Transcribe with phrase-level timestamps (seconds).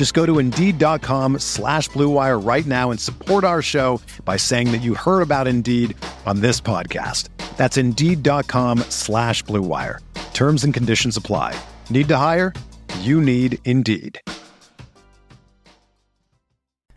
[0.00, 4.78] Just go to Indeed.com slash BlueWire right now and support our show by saying that
[4.78, 7.28] you heard about Indeed on this podcast.
[7.58, 9.98] That's Indeed.com slash BlueWire.
[10.32, 11.54] Terms and conditions apply.
[11.90, 12.54] Need to hire?
[13.00, 14.18] You need Indeed.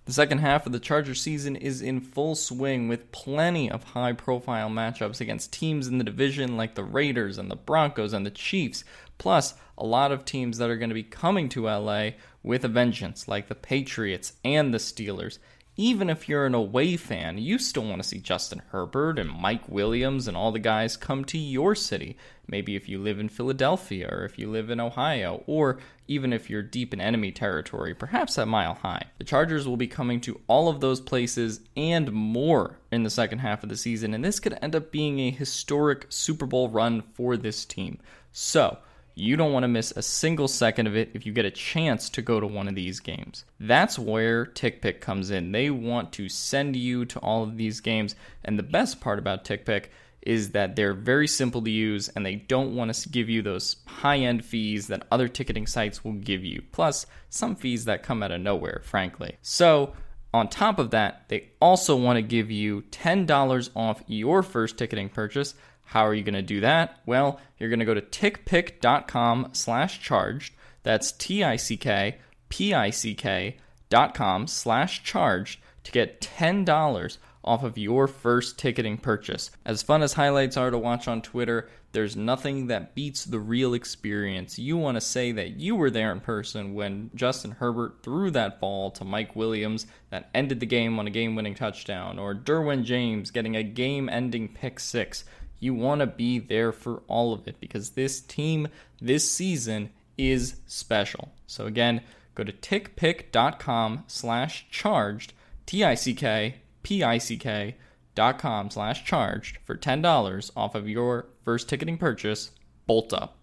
[0.06, 4.14] The second half of the Charger season is in full swing with plenty of high
[4.14, 8.32] profile matchups against teams in the division like the Raiders and the Broncos and the
[8.32, 8.86] Chiefs,
[9.18, 12.12] plus a lot of teams that are going to be coming to LA
[12.44, 15.40] with a vengeance like the Patriots and the Steelers.
[15.76, 19.68] Even if you're an away fan, you still want to see Justin Herbert and Mike
[19.68, 22.16] Williams and all the guys come to your city.
[22.48, 26.48] Maybe if you live in Philadelphia or if you live in Ohio, or even if
[26.48, 29.06] you're deep in enemy territory, perhaps at Mile High.
[29.18, 33.40] The Chargers will be coming to all of those places and more in the second
[33.40, 37.02] half of the season, and this could end up being a historic Super Bowl run
[37.14, 37.98] for this team.
[38.32, 38.78] So,
[39.16, 42.10] you don't want to miss a single second of it if you get a chance
[42.10, 43.46] to go to one of these games.
[43.60, 45.52] That's where TickPick comes in.
[45.52, 49.46] They want to send you to all of these games, and the best part about
[49.46, 49.86] TickPick
[50.26, 53.76] is that they're very simple to use and they don't want to give you those
[53.86, 58.24] high end fees that other ticketing sites will give you, plus some fees that come
[58.24, 59.38] out of nowhere, frankly.
[59.42, 59.94] So,
[60.34, 65.10] on top of that, they also want to give you $10 off your first ticketing
[65.10, 65.54] purchase.
[65.94, 67.02] How are you going to do that?
[67.06, 70.56] Well, you're going to go to tickpick.com slash charged.
[70.82, 72.18] That's T-I-C-K,
[72.50, 73.58] P-I-C-K
[73.90, 79.52] dot com slash charged to get $10 off of your first ticketing purchase.
[79.66, 83.76] As fun as highlights are to watch on Twitter, there's nothing that beats the real
[83.76, 84.58] experience.
[84.58, 88.60] You want to say that you were there in person when Justin Herbert threw that
[88.60, 92.84] ball to Mike Williams that ended the game on a game winning touchdown, or Derwin
[92.84, 95.24] James getting a game ending pick six.
[95.64, 98.68] You want to be there for all of it because this team
[99.00, 101.32] this season is special.
[101.48, 102.02] So again,
[102.36, 105.32] go to tickpick.com slash charged,
[105.66, 107.76] T-I-C-K, P-I-C-K
[108.14, 112.52] dot com slash charged for $10 off of your first ticketing purchase.
[112.86, 113.38] Bolt up.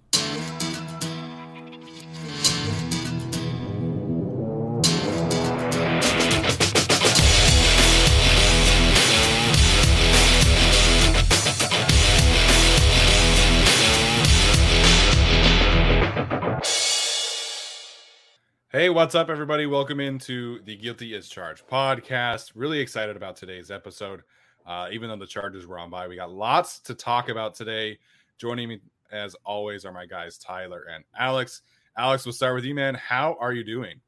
[18.81, 19.67] Hey, what's up, everybody?
[19.67, 22.53] Welcome into the Guilty As Charged podcast.
[22.55, 24.23] Really excited about today's episode.
[24.65, 27.99] Uh, even though the Chargers were on by, we got lots to talk about today.
[28.39, 28.81] Joining me,
[29.13, 31.61] as always, are my guys Tyler and Alex.
[31.99, 32.95] Alex, we'll start with you, man.
[32.95, 34.01] How are you doing?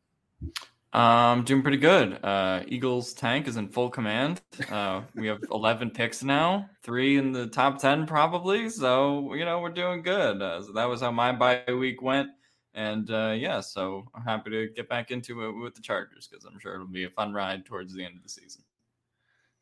[0.95, 2.19] Um, doing pretty good.
[2.25, 4.41] Uh, Eagles tank is in full command.
[4.71, 8.71] Uh, we have 11 picks now, three in the top 10 probably.
[8.71, 10.41] So, you know, we're doing good.
[10.41, 12.31] Uh, so that was how my bye week went.
[12.75, 16.45] And uh, yeah, so I'm happy to get back into it with the Chargers because
[16.45, 18.63] I'm sure it'll be a fun ride towards the end of the season.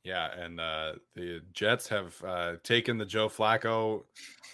[0.05, 4.05] Yeah, and uh, the Jets have uh, taken the Joe Flacco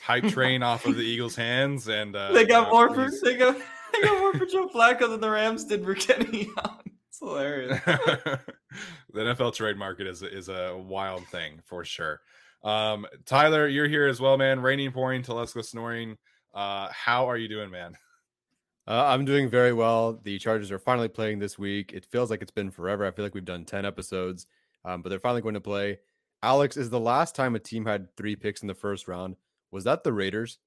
[0.03, 3.57] hype train off of the Eagles' hands, and uh, they got more for they got
[3.93, 6.81] they got more for Joe Flacco than the Rams did for Kenny Young.
[7.09, 7.81] It's hilarious.
[7.85, 8.41] the
[9.15, 12.21] NFL trade market is is a wild thing for sure.
[12.65, 14.61] Um, Tyler, you're here as well, man.
[14.61, 16.17] Raining, pouring, Telesco snoring.
[16.53, 17.97] Uh, how are you doing, man?
[18.89, 20.21] Uh, I'm doing very well.
[20.23, 21.93] The Chargers are finally playing this week.
[21.93, 23.05] It feels like it's been forever.
[23.05, 24.47] I feel like we've done 10 episodes,
[24.85, 25.99] um, but they're finally going to play.
[26.43, 29.37] Alex, is the last time a team had three picks in the first round?
[29.73, 30.59] Was that the Raiders?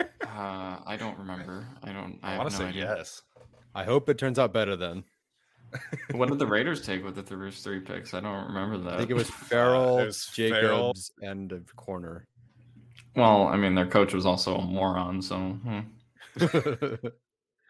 [0.00, 1.66] uh, I don't remember.
[1.82, 2.18] I don't.
[2.22, 2.94] I, I want to no say idea.
[2.96, 3.22] yes.
[3.74, 5.04] I hope it turns out better then.
[6.12, 8.14] What did the Raiders take with the first three picks?
[8.14, 8.94] I don't remember that.
[8.94, 12.26] I think it was Ferrell, it was Jacobs, and a corner.
[13.14, 15.80] Well, I mean, their coach was also a moron, so hmm.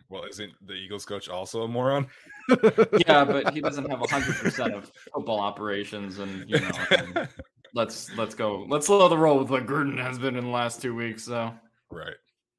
[0.09, 2.07] Well, isn't the Eagles coach also a moron?
[3.07, 7.29] yeah, but he doesn't have hundred percent of football operations, and you know, and
[7.75, 8.65] let's let's go.
[8.69, 11.25] Let's slow the roll with what Gruden has been in the last two weeks.
[11.25, 11.53] So
[11.91, 12.15] right,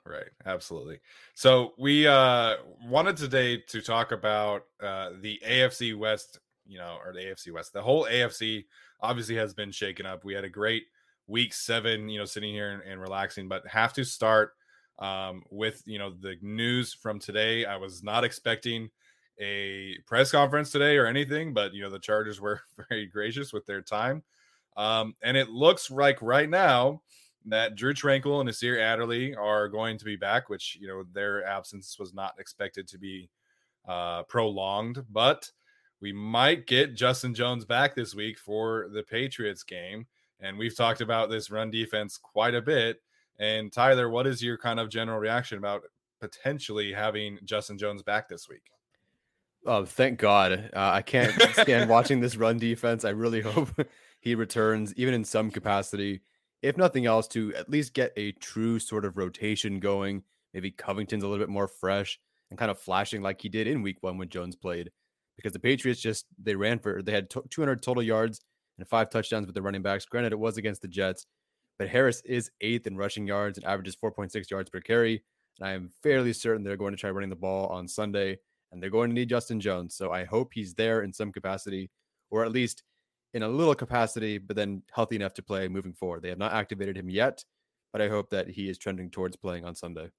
[0.06, 1.00] right, absolutely.
[1.36, 2.56] So we uh
[2.86, 7.72] wanted today to talk about uh the AFC West, you know, or the AFC West.
[7.72, 8.66] The whole AFC
[9.00, 10.26] obviously has been shaken up.
[10.26, 10.84] We had a great
[11.28, 14.52] week seven, you know, sitting here and, and relaxing, but have to start
[15.00, 17.66] um, with you know the news from today.
[17.66, 18.90] I was not expecting
[19.40, 23.66] a press conference today or anything, but you know the Chargers were very gracious with
[23.66, 24.24] their time,
[24.76, 27.02] um, and it looks like right now
[27.46, 31.46] that Drew Tranquill and Nasir Adderley are going to be back, which you know their
[31.46, 33.30] absence was not expected to be
[33.88, 35.50] uh, prolonged, but
[36.02, 40.06] we might get Justin Jones back this week for the Patriots game.
[40.40, 43.02] And we've talked about this run defense quite a bit.
[43.40, 45.84] And Tyler, what is your kind of general reaction about
[46.20, 48.72] potentially having Justin Jones back this week?
[49.66, 50.70] Oh, thank God.
[50.74, 53.04] Uh, I can't stand watching this run defense.
[53.06, 53.70] I really hope
[54.22, 56.22] he returns, even in some capacity,
[56.62, 60.24] if nothing else, to at least get a true sort of rotation going.
[60.54, 62.20] Maybe Covington's a little bit more fresh
[62.50, 64.90] and kind of flashing like he did in week one when Jones played.
[65.36, 68.42] Because the Patriots just, they ran for, they had 200 total yards
[68.78, 70.06] and five touchdowns with the running backs.
[70.06, 71.28] Granted, it was against the Jets,
[71.80, 75.24] but Harris is eighth in rushing yards and averages 4.6 yards per carry.
[75.60, 78.38] And I am fairly certain they're going to try running the ball on Sunday,
[78.72, 79.96] and they're going to need Justin Jones.
[79.96, 81.90] So I hope he's there in some capacity,
[82.30, 82.84] or at least
[83.34, 86.22] in a little capacity, but then healthy enough to play moving forward.
[86.22, 87.44] They have not activated him yet,
[87.92, 90.10] but I hope that he is trending towards playing on Sunday.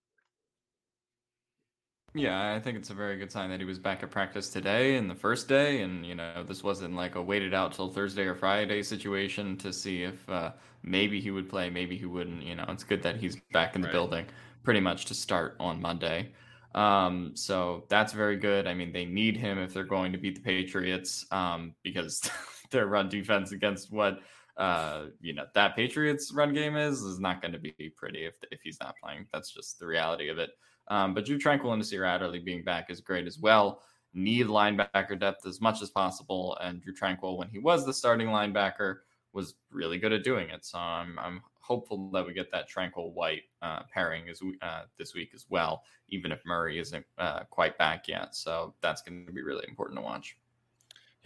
[2.15, 4.97] Yeah, I think it's a very good sign that he was back at practice today
[4.97, 8.23] and the first day, and you know this wasn't like a waited out till Thursday
[8.23, 10.53] or Friday situation to see if uh,
[10.83, 12.43] maybe he would play, maybe he wouldn't.
[12.43, 13.93] You know, it's good that he's back in the right.
[13.93, 14.27] building,
[14.63, 16.31] pretty much to start on Monday.
[16.75, 18.67] Um, so that's very good.
[18.67, 22.23] I mean, they need him if they're going to beat the Patriots, um, because
[22.71, 24.21] their run defense against what
[24.57, 28.35] uh, you know that Patriots run game is is not going to be pretty if
[28.51, 29.27] if he's not playing.
[29.31, 30.51] That's just the reality of it.
[30.89, 33.83] Um, but Drew Tranquill and Nasir Adderley being back is great as well.
[34.15, 38.29] Need linebacker depth as much as possible, and Drew Tranquill, when he was the starting
[38.29, 38.99] linebacker,
[39.33, 40.65] was really good at doing it.
[40.65, 45.15] So I'm, I'm hopeful that we get that Tranquill White uh, pairing as uh, this
[45.15, 48.35] week as well, even if Murray isn't uh, quite back yet.
[48.35, 50.37] So that's going to be really important to watch.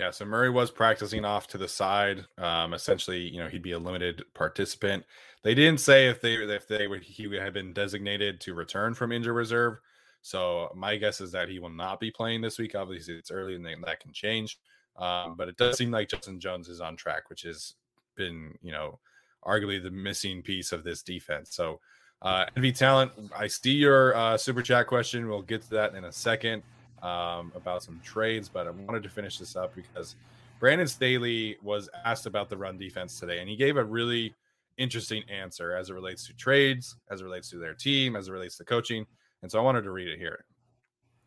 [0.02, 2.26] Yeah, so Murray was practicing off to the side.
[2.36, 5.04] Um, essentially, you know, he'd be a limited participant.
[5.44, 8.94] They didn't say if they if they would he would have been designated to return
[8.94, 9.78] from injured reserve.
[10.20, 12.74] So my guess is that he will not be playing this week.
[12.74, 14.58] Obviously, it's early and that can change.
[14.96, 17.74] Um, but it does seem like Justin Jones is on track, which has
[18.16, 18.98] been, you know,
[19.44, 21.54] arguably the missing piece of this defense.
[21.54, 21.78] So,
[22.22, 25.28] uh, Envy Talent, I see your uh, super chat question.
[25.28, 26.64] We'll get to that in a second
[27.02, 30.16] um, about some trades, but I wanted to finish this up because
[30.60, 34.34] Brandon Staley was asked about the run defense today, and he gave a really
[34.78, 38.32] interesting answer as it relates to trades, as it relates to their team, as it
[38.32, 39.04] relates to coaching.
[39.42, 40.44] And so I wanted to read it here.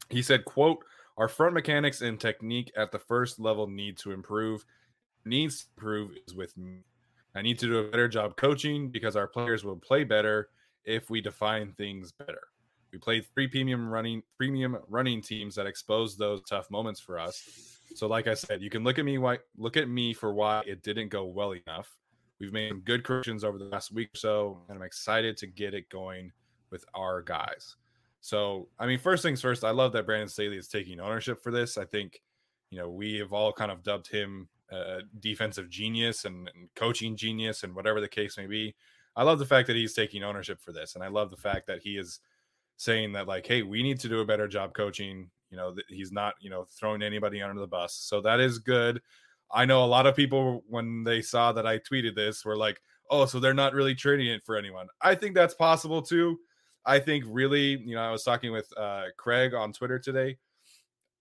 [0.09, 0.83] He said, quote,
[1.17, 4.65] our front mechanics and technique at the first level need to improve.
[5.25, 6.83] Needs to improve is with me.
[7.35, 10.49] I need to do a better job coaching because our players will play better
[10.85, 12.41] if we define things better.
[12.95, 17.77] We played three premium running premium running teams that exposed those tough moments for us.
[17.93, 20.63] So, like I said, you can look at me why look at me for why
[20.65, 21.91] it didn't go well enough.
[22.39, 25.73] We've made good corrections over the last week or so, and I'm excited to get
[25.73, 26.31] it going
[26.71, 27.75] with our guys.
[28.21, 31.51] So, I mean, first things first, I love that Brandon Staley is taking ownership for
[31.51, 31.77] this.
[31.77, 32.21] I think,
[32.69, 37.17] you know, we have all kind of dubbed him a defensive genius and, and coaching
[37.17, 38.73] genius and whatever the case may be.
[39.17, 40.95] I love the fact that he's taking ownership for this.
[40.95, 42.21] And I love the fact that he is
[42.77, 45.29] saying that, like, hey, we need to do a better job coaching.
[45.49, 47.93] You know, he's not, you know, throwing anybody under the bus.
[47.93, 49.01] So that is good.
[49.51, 52.81] I know a lot of people when they saw that I tweeted this were like,
[53.09, 56.39] "Oh, so they're not really trading it for anyone." I think that's possible too.
[56.85, 60.37] I think really, you know, I was talking with uh, Craig on Twitter today.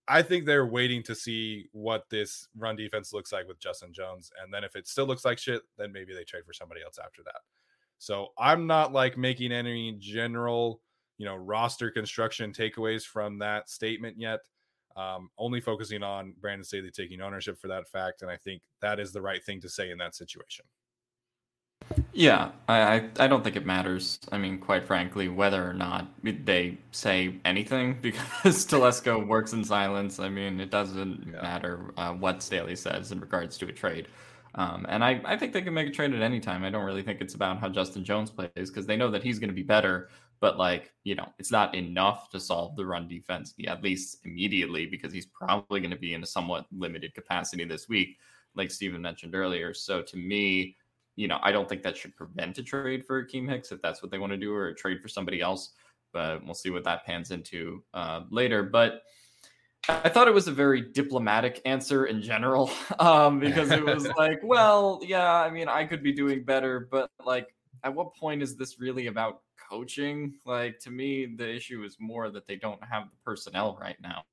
[0.07, 4.31] I think they're waiting to see what this run defense looks like with Justin Jones,
[4.41, 6.97] and then if it still looks like shit, then maybe they trade for somebody else
[7.03, 7.41] after that.
[7.97, 10.81] So I'm not like making any general,
[11.17, 14.39] you know, roster construction takeaways from that statement yet
[14.95, 18.21] um, only focusing on Brandon Staley taking ownership for that fact.
[18.21, 20.65] And I think that is the right thing to say in that situation.
[22.13, 24.19] Yeah, I, I don't think it matters.
[24.31, 30.19] I mean, quite frankly, whether or not they say anything because Telesco works in silence.
[30.19, 31.41] I mean, it doesn't yeah.
[31.41, 34.07] matter uh, what Staley says in regards to a trade.
[34.55, 36.63] Um, and I, I think they can make a trade at any time.
[36.63, 39.37] I don't really think it's about how Justin Jones plays because they know that he's
[39.37, 40.07] going to be better
[40.39, 44.85] but like you know it's not enough to solve the run defense at least immediately
[44.85, 48.17] because he's probably going to be in a somewhat limited capacity this week
[48.55, 50.75] like Steven mentioned earlier so to me
[51.15, 54.01] you know, I don't think that should prevent a trade for Akiem Hicks if that's
[54.01, 55.71] what they want to do, or a trade for somebody else.
[56.11, 58.63] But we'll see what that pans into uh, later.
[58.63, 59.01] But
[59.87, 64.41] I thought it was a very diplomatic answer in general, um, because it was like,
[64.43, 67.47] well, yeah, I mean, I could be doing better, but like,
[67.83, 70.35] at what point is this really about coaching?
[70.45, 74.23] Like, to me, the issue is more that they don't have the personnel right now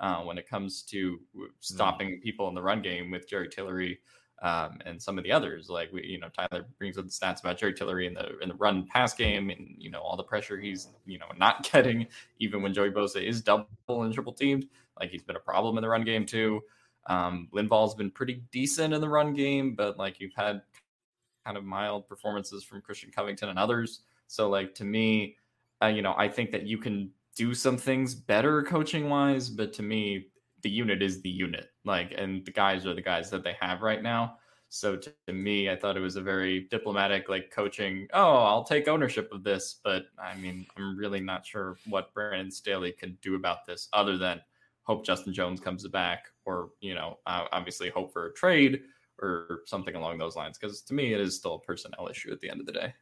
[0.00, 1.46] uh, when it comes to mm.
[1.60, 2.22] stopping mm.
[2.22, 3.98] people in the run game with Jerry Tillery
[4.42, 5.68] um, and some of the others.
[5.68, 8.48] Like we, you know, Tyler brings up the stats about Jerry Tillery in the in
[8.48, 12.06] the run pass game, and you know all the pressure he's you know not getting,
[12.38, 14.66] even when Joey Bosa is double and triple teamed.
[14.98, 16.62] Like he's been a problem in the run game too.
[17.08, 20.62] Um, Linval's been pretty decent in the run game, but like you've had
[21.44, 24.00] kind of mild performances from Christian Covington and others.
[24.26, 25.36] So like to me,
[25.82, 29.72] uh, you know, I think that you can do some things better coaching wise, but
[29.74, 30.28] to me,
[30.62, 31.68] the unit is the unit.
[31.84, 34.38] Like, and the guys are the guys that they have right now.
[34.68, 38.08] So to, to me, I thought it was a very diplomatic, like coaching.
[38.12, 42.50] Oh, I'll take ownership of this, but I mean, I'm really not sure what Brandon
[42.50, 44.40] Staley can do about this, other than
[44.82, 48.82] hope Justin Jones comes back, or you know, uh, obviously hope for a trade
[49.20, 50.58] or something along those lines.
[50.58, 52.94] Because to me, it is still a personnel issue at the end of the day.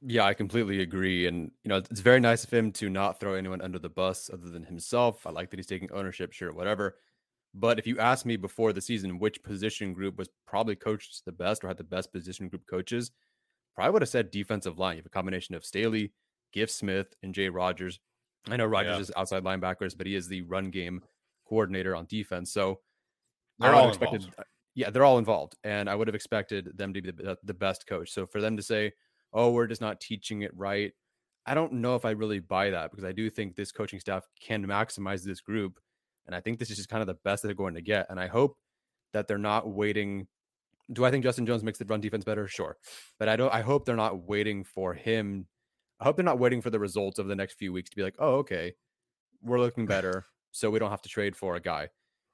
[0.00, 1.26] Yeah, I completely agree.
[1.26, 4.30] And, you know, it's very nice of him to not throw anyone under the bus
[4.32, 5.26] other than himself.
[5.26, 6.96] I like that he's taking ownership, sure, whatever.
[7.54, 11.32] But if you asked me before the season which position group was probably coached the
[11.32, 13.10] best or had the best position group coaches,
[13.74, 14.96] probably would have said defensive line.
[14.96, 16.12] You have a combination of Staley,
[16.52, 17.98] Giff Smith, and Jay Rodgers.
[18.48, 19.00] I know Rodgers yeah.
[19.00, 21.02] is outside linebackers, but he is the run game
[21.48, 22.52] coordinator on defense.
[22.52, 22.80] So
[23.58, 24.22] they're all expected.
[24.22, 24.44] Involved.
[24.74, 27.86] Yeah, they're all involved, and I would have expected them to be the, the best
[27.88, 28.12] coach.
[28.12, 28.92] So for them to say,
[29.32, 30.92] oh, we're just not teaching it right.
[31.46, 34.26] I don't know if I really buy that because I do think this coaching staff
[34.40, 35.78] can maximize this group.
[36.26, 38.06] And I think this is just kind of the best that they're going to get.
[38.10, 38.58] And I hope
[39.14, 40.26] that they're not waiting.
[40.92, 42.46] Do I think Justin Jones makes the run defense better?
[42.46, 42.76] Sure.
[43.18, 45.46] But I don't I hope they're not waiting for him.
[46.00, 48.02] I hope they're not waiting for the results of the next few weeks to be
[48.02, 48.74] like, oh, okay,
[49.42, 50.26] we're looking better.
[50.52, 51.88] So we don't have to trade for a guy.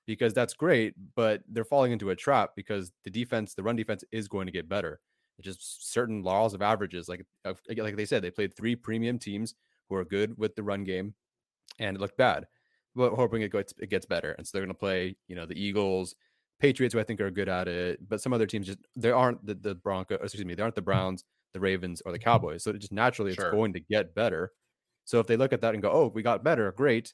[0.07, 4.05] Because that's great, but they're falling into a trap because the defense, the run defense
[4.13, 5.01] is going to get better.
[5.41, 7.09] Just certain laws of averages.
[7.09, 9.55] Like like they said, they played three premium teams
[9.89, 11.15] who are good with the run game,
[11.79, 12.47] and it looked bad.
[12.95, 15.47] But hoping it gets it gets better, and so they're going to play you know
[15.47, 16.15] the Eagles,
[16.61, 19.45] Patriots, who I think are good at it, but some other teams just they aren't
[19.45, 20.21] the the Broncos.
[20.23, 20.87] Excuse me, they aren't the mm.
[20.87, 22.63] Browns, the Ravens, or the Cowboys.
[22.63, 23.47] So it just naturally sure.
[23.47, 24.53] it's going to get better.
[25.05, 27.13] So if they look at that and go, "Oh, we got better, great,"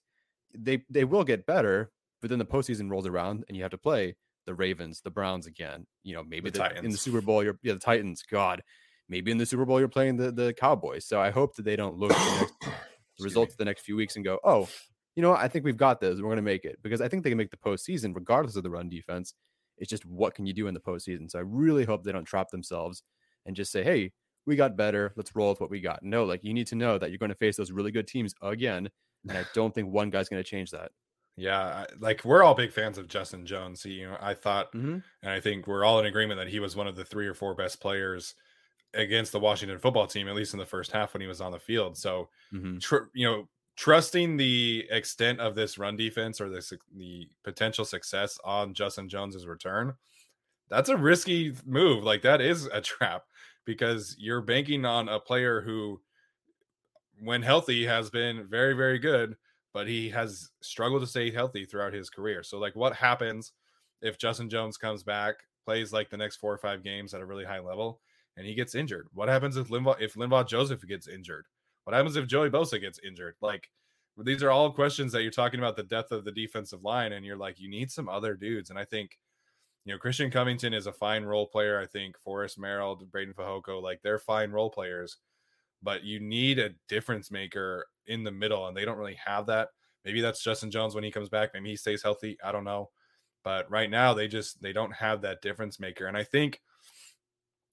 [0.56, 1.90] they they will get better.
[2.20, 4.16] But then the postseason rolls around, and you have to play
[4.46, 5.86] the Ravens, the Browns again.
[6.02, 8.22] You know, maybe the the, in the Super Bowl, you're yeah, the Titans.
[8.30, 8.62] God,
[9.08, 11.06] maybe in the Super Bowl you're playing the the Cowboys.
[11.06, 12.54] So I hope that they don't look at the, next,
[13.18, 14.68] the results of the next few weeks and go, oh,
[15.16, 15.40] you know, what?
[15.40, 16.16] I think we've got this.
[16.16, 18.62] We're going to make it because I think they can make the postseason regardless of
[18.62, 19.34] the run defense.
[19.78, 21.30] It's just what can you do in the postseason.
[21.30, 23.02] So I really hope they don't trap themselves
[23.46, 24.12] and just say, hey,
[24.46, 25.12] we got better.
[25.16, 26.02] Let's roll with what we got.
[26.02, 28.34] No, like you need to know that you're going to face those really good teams
[28.42, 28.88] again.
[29.28, 30.92] And I don't think one guy's going to change that.
[31.40, 33.82] Yeah, like we're all big fans of Justin Jones.
[33.82, 34.98] He, you know, I thought, mm-hmm.
[35.22, 37.32] and I think we're all in agreement that he was one of the three or
[37.32, 38.34] four best players
[38.92, 41.50] against the Washington football team, at least in the first half when he was on
[41.50, 41.96] the field.
[41.96, 42.76] So, mm-hmm.
[42.76, 48.38] tr- you know, trusting the extent of this run defense or the the potential success
[48.44, 49.94] on Justin Jones's return,
[50.68, 52.04] that's a risky move.
[52.04, 53.24] Like that is a trap
[53.64, 56.02] because you're banking on a player who,
[57.22, 59.36] when healthy, has been very, very good
[59.72, 62.42] but he has struggled to stay healthy throughout his career.
[62.42, 63.52] So, like, what happens
[64.02, 67.26] if Justin Jones comes back, plays like the next four or five games at a
[67.26, 68.00] really high level,
[68.36, 69.08] and he gets injured?
[69.12, 71.46] What happens if Linval if Linval Joseph gets injured?
[71.84, 73.36] What happens if Joey Bosa gets injured?
[73.40, 73.70] Like,
[74.16, 77.24] these are all questions that you're talking about the depth of the defensive line, and
[77.24, 78.70] you're like, you need some other dudes.
[78.70, 79.18] And I think,
[79.84, 81.80] you know, Christian Covington is a fine role player.
[81.80, 85.16] I think Forrest Merrill, Breiden Fehoko, like they're fine role players
[85.82, 89.68] but you need a difference maker in the middle, and they don't really have that.
[90.04, 91.50] Maybe that's Justin Jones when he comes back.
[91.54, 92.38] Maybe he stays healthy.
[92.44, 92.90] I don't know.
[93.42, 96.06] But right now, they just they don't have that difference maker.
[96.06, 96.60] And I think,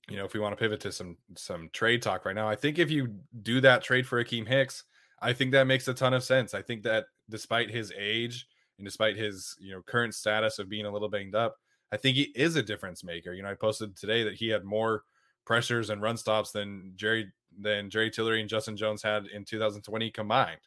[0.10, 2.56] you know, if we want to pivot to some some trade talk right now, I
[2.56, 4.84] think if you do that trade for Akiem Hicks,
[5.22, 6.54] I think that makes a ton of sense.
[6.54, 8.48] I think that despite his age
[8.78, 11.58] and despite his you know current status of being a little banged up,
[11.92, 13.34] I think he is a difference maker.
[13.34, 15.04] You know, I posted today that he had more
[15.46, 20.12] pressures and run stops than Jerry than Jerry Tillery and Justin Jones had in 2020
[20.12, 20.60] combined.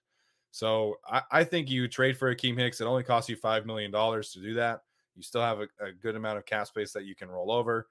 [0.50, 2.80] So I, I think you trade for Akiem Hicks.
[2.80, 4.82] It only costs you five million dollars to do that.
[5.14, 7.88] You still have a, a, good amount of cap space that you can roll over,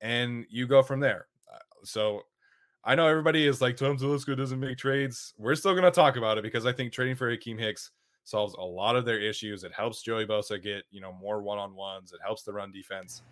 [0.00, 1.26] and you go from there.
[1.52, 2.22] Uh, so
[2.84, 5.34] I know everybody is like Tom Telesco doesn't make trades.
[5.38, 7.90] We're still going to talk about it because I think trading for Akiem Hicks
[8.24, 9.64] solves a lot of their issues.
[9.64, 12.12] It helps Joey Bosa get you know more one on ones.
[12.12, 13.22] It helps the run defense.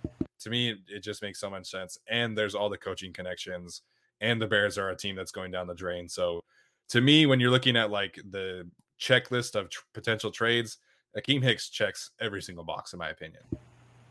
[0.40, 1.98] to me, it just makes so much sense.
[2.08, 3.82] And there's all the coaching connections,
[4.20, 6.08] and the Bears are a team that's going down the drain.
[6.08, 6.44] So
[6.90, 8.68] to me, when you're looking at like the
[9.00, 10.78] checklist of tr- potential trades,
[11.16, 13.42] Akiem Hicks checks every single box, in my opinion.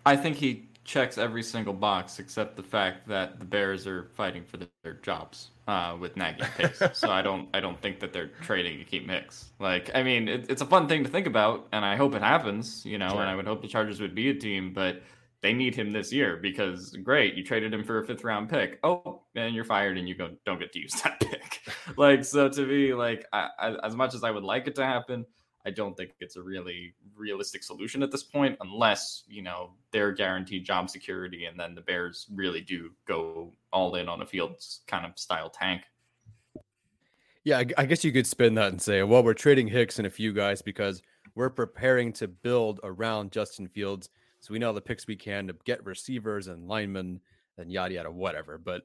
[0.05, 4.43] I think he checks every single box except the fact that the Bears are fighting
[4.43, 6.81] for their jobs uh, with Nagy picks.
[6.97, 9.51] so I don't I don't think that they're trading Akiem Hicks.
[9.59, 12.21] Like I mean, it, it's a fun thing to think about, and I hope it
[12.21, 12.85] happens.
[12.85, 13.21] You know, sure.
[13.21, 15.03] and I would hope the Chargers would be a team, but
[15.41, 18.79] they need him this year because great, you traded him for a fifth round pick.
[18.83, 21.61] Oh, and you're fired, and you go don't get to use that pick.
[21.97, 24.85] like so, to me, like I, I, as much as I would like it to
[24.85, 25.25] happen,
[25.65, 30.11] I don't think it's a really realistic solution at this point, unless you know they're
[30.11, 34.81] guaranteed job security, and then the Bears really do go all in on a Fields
[34.87, 35.83] kind of style tank.
[37.45, 40.09] Yeah, I guess you could spin that and say, well, we're trading Hicks and a
[40.09, 41.01] few guys because
[41.35, 44.09] we're preparing to build around Justin Fields.
[44.49, 47.21] So we know the picks we can to get receivers and linemen
[47.59, 48.57] and yada yada, whatever.
[48.57, 48.81] But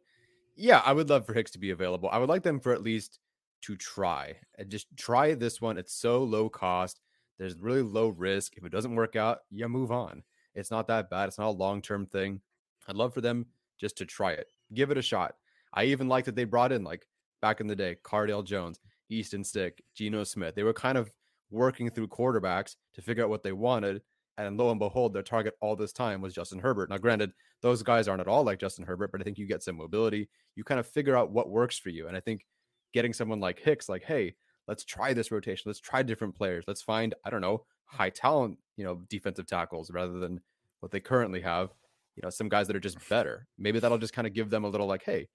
[0.56, 2.10] yeah, I would love for Hicks to be available.
[2.12, 3.18] I would like them for at least
[3.62, 5.78] to try and just try this one.
[5.78, 7.00] It's so low cost.
[7.38, 8.58] There's really low risk.
[8.58, 10.22] If it doesn't work out, you move on.
[10.54, 11.28] It's not that bad.
[11.28, 12.42] It's not a long term thing.
[12.86, 13.46] I'd love for them
[13.80, 15.34] just to try it, give it a shot.
[15.72, 17.06] I even like that they brought in like
[17.40, 20.54] back in the day, Cardale Jones, Easton Stick, Geno Smith.
[20.54, 21.10] They were kind of
[21.50, 24.02] working through quarterbacks to figure out what they wanted.
[24.36, 26.90] And lo and behold, their target all this time was Justin Herbert.
[26.90, 29.62] Now, granted, those guys aren't at all like Justin Herbert, but I think you get
[29.62, 30.28] some mobility.
[30.56, 32.08] You kind of figure out what works for you.
[32.08, 32.44] And I think
[32.92, 34.34] getting someone like Hicks, like, hey,
[34.66, 35.64] let's try this rotation.
[35.66, 36.64] Let's try different players.
[36.66, 40.40] Let's find, I don't know, high talent, you know, defensive tackles rather than
[40.80, 41.70] what they currently have.
[42.16, 43.46] You know, some guys that are just better.
[43.58, 45.28] Maybe that'll just kind of give them a little like, hey,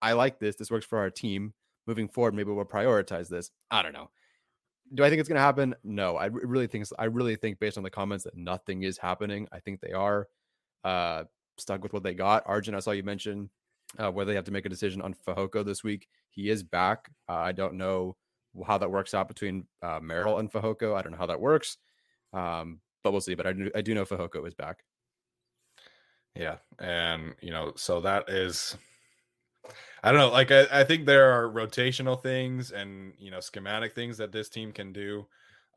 [0.00, 0.56] I like this.
[0.56, 1.54] This works for our team.
[1.86, 3.50] Moving forward, maybe we'll prioritize this.
[3.70, 4.08] I don't know.
[4.94, 5.74] Do I think it's going to happen?
[5.84, 6.16] No.
[6.16, 9.48] I really think I really think based on the comments that nothing is happening.
[9.52, 10.28] I think they are
[10.84, 11.24] uh,
[11.58, 12.42] stuck with what they got.
[12.46, 13.50] Arjun, I saw you mention
[13.98, 16.08] uh, whether they have to make a decision on Fehoko this week.
[16.30, 17.10] He is back.
[17.28, 18.16] Uh, I don't know
[18.66, 20.96] how that works out between uh, Merrill and Fehoko.
[20.96, 21.78] I don't know how that works,
[22.32, 23.34] um, but we'll see.
[23.34, 24.84] But I do, I do know Fehoko is back.
[26.34, 28.76] Yeah, and you know, so that is,
[30.02, 30.30] I don't know.
[30.30, 34.48] Like, I, I think there are rotational things and you know schematic things that this
[34.48, 35.26] team can do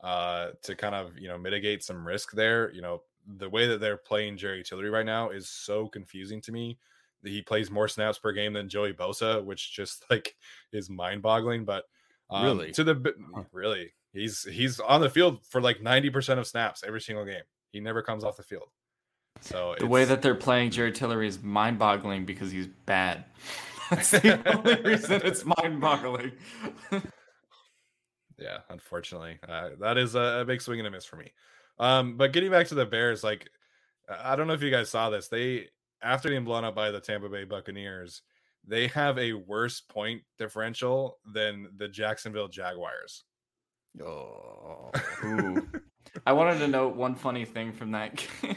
[0.02, 2.72] uh, to kind of you know mitigate some risk there.
[2.72, 3.02] You know,
[3.38, 6.78] the way that they're playing Jerry Tillery right now is so confusing to me
[7.26, 10.36] he plays more snaps per game than Joey Bosa, which just like
[10.72, 11.64] is mind boggling.
[11.64, 11.84] But
[12.30, 13.14] um, really, to the
[13.52, 17.42] really, he's he's on the field for like ninety percent of snaps every single game.
[17.72, 18.68] He never comes off the field.
[19.40, 23.24] So the way that they're playing Jerry Tillery is mind boggling because he's bad.
[23.90, 26.32] That's the only reason it's mind boggling.
[28.38, 31.32] yeah, unfortunately, uh, that is a, a big swing and a miss for me.
[31.78, 33.48] Um, but getting back to the Bears, like
[34.08, 35.28] I don't know if you guys saw this.
[35.28, 35.68] They
[36.02, 38.22] after being blown up by the Tampa Bay Buccaneers,
[38.66, 43.24] they have a worse point differential than the Jacksonville Jaguars.
[44.02, 44.90] Oh,
[46.26, 48.56] I wanted to note one funny thing from that game.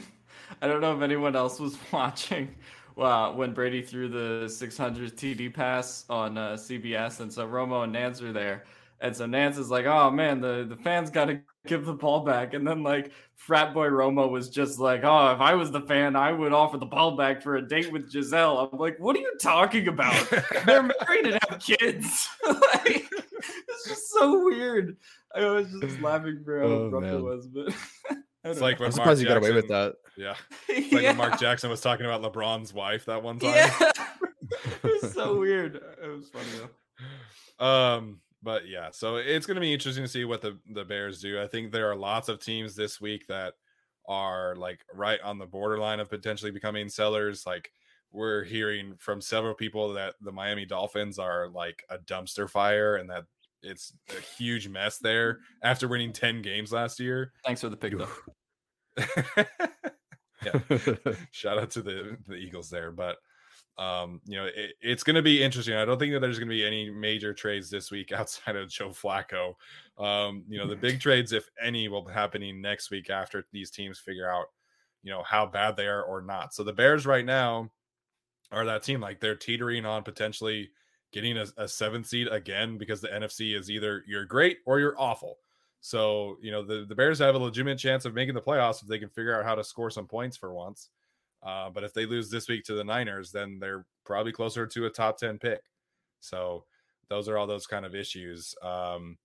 [0.61, 2.55] I don't know if anyone else was watching
[3.01, 7.93] uh, when Brady threw the 600 TD pass on uh, CBS, and so Romo and
[7.93, 8.65] Nance are there,
[9.01, 12.21] and so Nance is like, "Oh man, the the fans got to give the ball
[12.21, 12.53] back.
[12.53, 16.15] And then like frat boy Romo was just like, oh, if I was the fan,
[16.15, 18.69] I would offer the ball back for a date with Gisele.
[18.71, 20.29] I'm like, what are you talking about?
[20.65, 22.27] They're married and have kids.
[22.47, 23.07] like,
[23.67, 24.97] it's just so weird.
[25.35, 27.13] I was just laughing for how oh, man.
[27.13, 27.73] it was, but.
[28.43, 29.95] It's like when I'm surprised Mark you got away with that.
[30.17, 30.35] Yeah.
[30.67, 31.09] It's like yeah.
[31.09, 33.53] when Mark Jackson was talking about LeBron's wife that one time.
[33.81, 33.91] Yeah.
[34.83, 35.75] it was so weird.
[35.75, 36.47] It was funny
[37.59, 37.65] though.
[37.65, 41.21] Um, but yeah, so it's going to be interesting to see what the the Bears
[41.21, 41.39] do.
[41.39, 43.53] I think there are lots of teams this week that
[44.07, 47.45] are like right on the borderline of potentially becoming sellers.
[47.45, 47.71] Like
[48.11, 53.09] we're hearing from several people that the Miami Dolphins are like a dumpster fire and
[53.09, 53.25] that
[53.61, 57.33] it's a huge mess there after winning 10 games last year.
[57.45, 58.07] Thanks for the pick though.
[60.45, 61.15] yeah.
[61.31, 63.17] Shout out to the the Eagles there, but
[63.77, 65.75] um, you know, it, it's going to be interesting.
[65.75, 68.69] I don't think that there's going to be any major trades this week outside of
[68.69, 69.53] Joe Flacco.
[69.97, 73.71] Um, you know, the big trades, if any, will be happening next week after these
[73.71, 74.47] teams figure out,
[75.01, 76.53] you know, how bad they are or not.
[76.53, 77.71] So the Bears right now
[78.51, 80.71] are that team like they're teetering on potentially
[81.11, 84.99] getting a, a seventh seed again because the NFC is either you're great or you're
[84.99, 85.37] awful.
[85.81, 88.87] So, you know, the, the Bears have a legitimate chance of making the playoffs if
[88.87, 90.89] they can figure out how to score some points for once.
[91.41, 94.85] Uh, but if they lose this week to the Niners, then they're probably closer to
[94.85, 95.61] a top 10 pick.
[96.19, 96.65] So
[97.09, 98.53] those are all those kind of issues.
[98.61, 99.17] Um,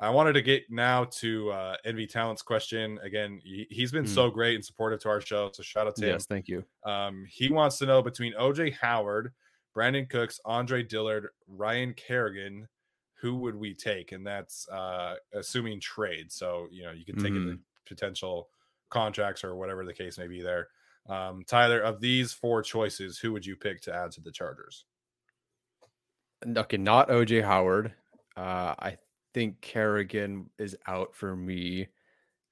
[0.00, 3.40] I wanted to get now to uh, Envy Talent's question again.
[3.44, 4.08] He, has been mm.
[4.08, 6.14] so great and supportive to our show, so shout out to yes, him.
[6.14, 6.64] Yes, thank you.
[6.84, 9.32] Um, he wants to know between OJ Howard,
[9.76, 12.68] Brandin Cooks, Andre Dillard, Ryan Kerrigan,
[13.14, 14.12] who would we take?
[14.12, 16.32] And that's uh, assuming trade.
[16.32, 17.54] So you know you can take mm-hmm.
[17.86, 18.48] potential
[18.90, 20.68] contracts or whatever the case may be there.
[21.08, 24.84] Um, Tyler, of these four choices, who would you pick to add to the Chargers?
[26.46, 27.92] Okay, not OJ Howard.
[28.36, 28.98] Uh, I
[29.34, 31.88] think Kerrigan is out for me.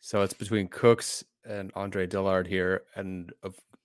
[0.01, 2.83] So it's between Cooks and Andre Dillard here.
[2.95, 3.33] And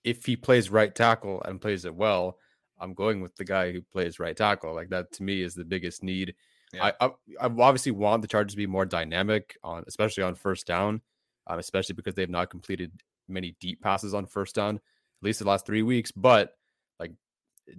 [0.04, 2.38] if he plays right tackle and plays it well,
[2.78, 4.74] I'm going with the guy who plays right tackle.
[4.74, 6.34] Like that to me is the biggest need.
[6.72, 6.90] Yeah.
[7.00, 7.10] I, I,
[7.40, 11.00] I obviously want the Chargers to be more dynamic on, especially on first down,
[11.46, 12.92] um, especially because they've not completed
[13.28, 14.82] many deep passes on first down, at
[15.22, 16.12] least the last three weeks.
[16.12, 16.54] But
[16.98, 17.12] like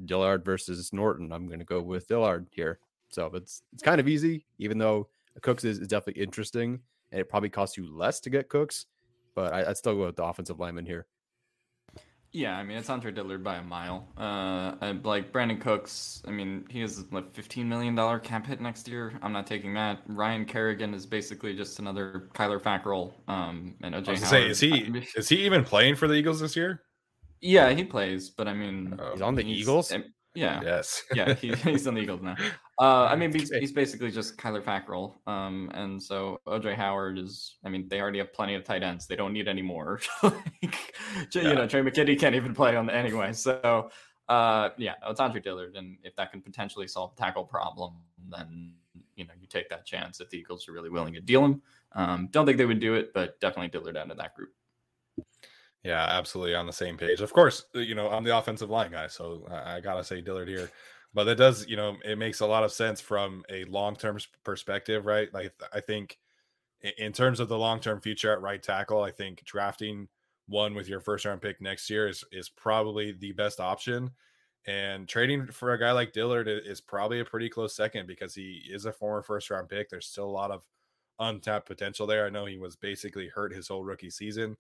[0.06, 2.80] Dillard versus Norton, I'm going to go with Dillard here.
[3.10, 5.08] So it's it's kind of easy, even though
[5.42, 6.82] Cooks is, is definitely interesting,
[7.12, 8.86] and it probably costs you less to get Cooks.
[9.36, 11.06] But I, would still go with the offensive lineman here.
[12.38, 14.08] Yeah, I mean it's Andre Dillard by a mile.
[14.16, 18.88] Uh, like Brandin Cooks, I mean he has like fifteen million dollar cap hit next
[18.88, 19.18] year.
[19.24, 20.02] I'm not taking that.
[20.06, 23.12] Ryan Kerrigan is basically just another Kyler Fackrell.
[23.28, 24.08] Um, and OJ.
[24.08, 26.84] I was say, is he is he even playing for the Eagles this year?
[27.42, 29.92] Yeah, he plays, but I mean, he's on the he's, Eagles.
[30.38, 30.62] Yeah.
[30.64, 31.04] Yes.
[31.16, 32.36] yeah, he, he's on the Eagles now.
[32.80, 35.16] Uh, I mean, he's, he's basically just Kyler Fackrell.
[35.28, 37.58] Um, and so OJ Howard is.
[37.66, 39.08] I mean, they already have plenty of tight ends.
[39.08, 40.00] They don't need any more.
[40.24, 40.94] like,
[41.34, 41.42] yeah.
[41.42, 43.34] You know, Trey McKitty can't even play on the anyway.
[43.34, 43.90] So,
[44.30, 47.96] uh, yeah, it's Andre Dillard, and if that can potentially solve the tackle problem,
[48.30, 48.74] then
[49.16, 51.62] you know you take that chance if the Eagles are really willing to deal him.
[51.94, 54.50] Um, don't think they would do it, but definitely Dillard out of that group.
[55.84, 57.22] Yeah, absolutely on the same page.
[57.22, 60.48] Of course, uh, you know, I'm the offensive line guy, so I, gotta say Dillard
[60.48, 60.70] here.
[61.14, 64.18] But that does, you know, it makes a lot of sense from a long term
[64.44, 65.34] perspective, right?
[65.34, 66.18] Like, I think
[66.98, 70.08] in terms of the long term future at right tackle, I think drafting
[70.48, 74.12] one with your first round pick next year is is probably the best option.
[74.66, 78.64] And trading for a guy like Dillard is probably a pretty close second because he
[78.70, 79.90] is a former first round pick.
[79.90, 80.66] There's still a lot of
[81.20, 82.26] untapped potential there.
[82.26, 84.58] I know he was basically hurt his whole rookie season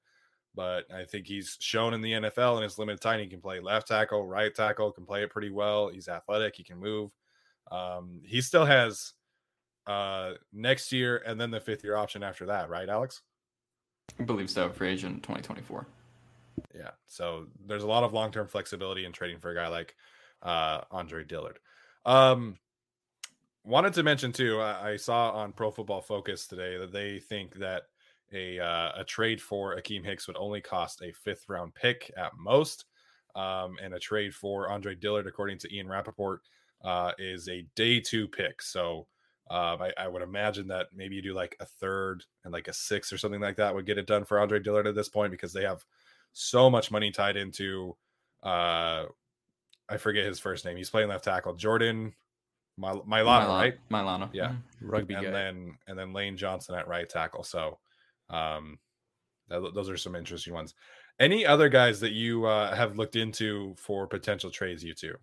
[0.57, 3.59] but I think he's shown in the NFL in his limited time he can play
[3.59, 5.87] left tackle, right tackle, can play it pretty well.
[5.87, 7.11] He's athletic, he can move.
[7.71, 9.13] Um, he still has
[9.85, 13.21] uh, next year and then the fifth year option after that, right, Alex?
[14.19, 14.69] I believe so.
[14.69, 15.85] Free agent 2024.
[16.75, 19.95] Yeah, so there's a lot of long term flexibility in trading for a guy like
[20.41, 21.59] uh, Andre Dillard.
[22.03, 22.57] Um,
[23.63, 27.59] wanted to mention too, I, I saw on Pro Football Focus today that they think
[27.59, 27.83] that
[28.33, 32.31] a uh, a trade for Akiem Hicks would only cost a fifth round pick at
[32.37, 32.85] most.
[33.35, 36.41] Um, and a trade for Andre Dillard, according to Ian Rapoport,
[36.83, 38.61] uh, is a day two pick.
[38.63, 39.07] So
[39.49, 42.73] um, I, I, would imagine that maybe you do like a third and like a
[42.73, 45.31] sixth or something like that would get it done for Andre Dillard at this point
[45.31, 45.85] because they have
[46.33, 47.95] so much money tied into.
[48.43, 49.05] Uh,
[49.89, 50.75] I forget his first name.
[50.75, 51.53] He's playing left tackle.
[51.53, 52.13] Jordan
[52.77, 53.77] Milano, Milano, right?
[53.89, 54.29] Milano.
[54.33, 54.49] Yeah.
[54.49, 54.89] Mm-hmm.
[54.89, 55.31] Rugby and guy.
[55.31, 57.43] then and then Lane Johnson at right tackle.
[57.43, 57.79] So
[58.29, 58.79] um,
[59.49, 60.73] those are some interesting ones.
[61.19, 64.83] Any other guys that you uh, have looked into for potential trades?
[64.83, 65.15] You two.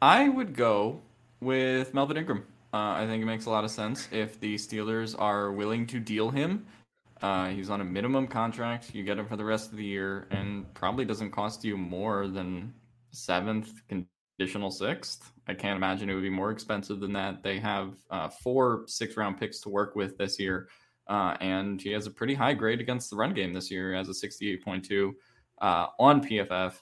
[0.00, 1.00] I would go
[1.40, 2.46] with Melvin Ingram.
[2.72, 5.98] Uh, I think it makes a lot of sense if the Steelers are willing to
[5.98, 6.66] deal him.
[7.20, 8.94] Uh, he's on a minimum contract.
[8.94, 12.28] You get him for the rest of the year, and probably doesn't cost you more
[12.28, 12.72] than
[13.10, 15.32] seventh conditional sixth.
[15.48, 17.42] I can't imagine it would be more expensive than that.
[17.42, 20.68] They have uh, four six round picks to work with this year.
[21.10, 24.08] Uh, and he has a pretty high grade against the run game this year as
[24.08, 25.12] a 68.2
[25.60, 26.74] uh, on PFF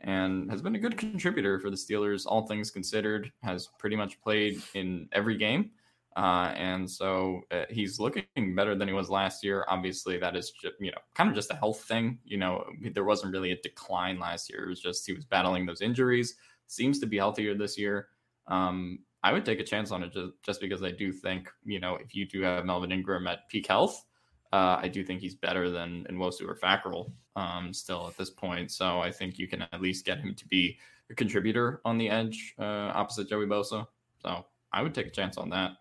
[0.00, 4.20] and has been a good contributor for the Steelers, all things considered, has pretty much
[4.20, 5.72] played in every game.
[6.16, 9.64] Uh, and so uh, he's looking better than he was last year.
[9.66, 12.18] Obviously, that is just, you know kind of just a health thing.
[12.24, 12.64] You know,
[12.94, 14.64] there wasn't really a decline last year.
[14.64, 16.36] It was just he was battling those injuries.
[16.68, 18.08] Seems to be healthier this year.
[18.46, 21.78] Um, I would take a chance on it just, just because I do think, you
[21.78, 24.04] know, if you do have Melvin Ingram at peak health,
[24.52, 28.70] uh, I do think he's better than Nwosu or Fackrell um, still at this point.
[28.70, 30.76] So I think you can at least get him to be
[31.10, 33.86] a contributor on the edge uh, opposite Joey Bosa.
[34.22, 35.72] So I would take a chance on that.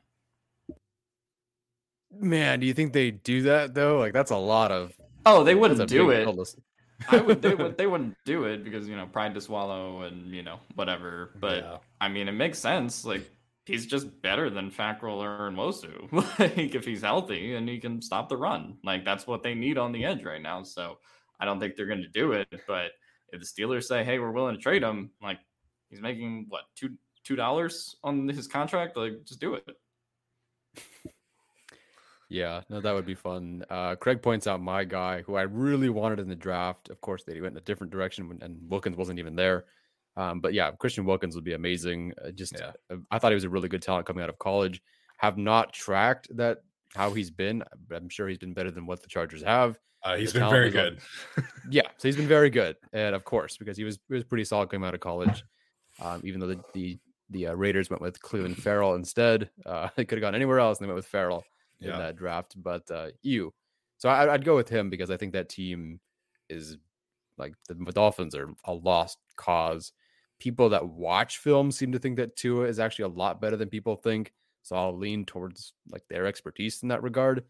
[2.13, 3.97] Man, do you think they do that though?
[3.97, 4.93] Like that's a lot of.
[5.25, 6.27] Oh, they wouldn't do it.
[7.10, 10.34] I would they would they wouldn't do it because you know pride to swallow and
[10.34, 11.32] you know whatever.
[11.40, 11.78] But yeah.
[12.00, 13.06] I mean, it makes sense.
[13.06, 13.30] Like
[13.66, 16.12] he's just better than Fackrell and Nwosu.
[16.40, 19.78] like if he's healthy and he can stop the run, like that's what they need
[19.78, 20.64] on the edge right now.
[20.64, 20.98] So
[21.40, 22.48] I don't think they're going to do it.
[22.68, 22.92] But
[23.32, 25.40] if the Steelers say, "Hey, we're willing to trade him," like
[25.90, 29.66] he's making what two two dollars on his contract, like just do it.
[32.32, 33.65] Yeah, no, that would be fun.
[33.70, 36.89] Uh, Craig points out my guy, who I really wanted in the draft.
[36.89, 39.65] Of course, they went in a different direction, when, and Wilkins wasn't even there.
[40.15, 42.13] Um, but yeah, Christian Wilkins would be amazing.
[42.24, 42.72] Uh, just, Yeah.
[42.89, 44.82] uh, I thought he was a really good talent coming out of college.
[45.17, 46.60] Have not tracked that
[46.96, 49.78] how he's been, but I'm sure he's been better than what the Chargers have.
[50.04, 50.82] Uh, he's The been very is on-
[51.36, 51.46] good.
[51.70, 54.46] Yeah, so he's been very good, and of course, because he was he was pretty
[54.46, 55.44] solid coming out of college.
[56.02, 60.06] Um, even though the the, the uh, Raiders went with Clelin Ferrell instead, uh, they
[60.06, 61.44] could have gone anywhere else, and they went with Ferrell
[61.82, 61.98] in Yeah.
[61.98, 62.54] that draft.
[62.62, 63.54] But uh, you,
[63.98, 66.00] so I, I'd go with him because I think that team
[66.50, 66.78] is
[67.38, 69.91] like the Dolphins are a lost cause.
[70.39, 73.70] People that watch film seem to think that Tua is actually a lot better than
[73.70, 74.34] people think.
[74.63, 77.44] So I'll lean towards like their expertise in that regard.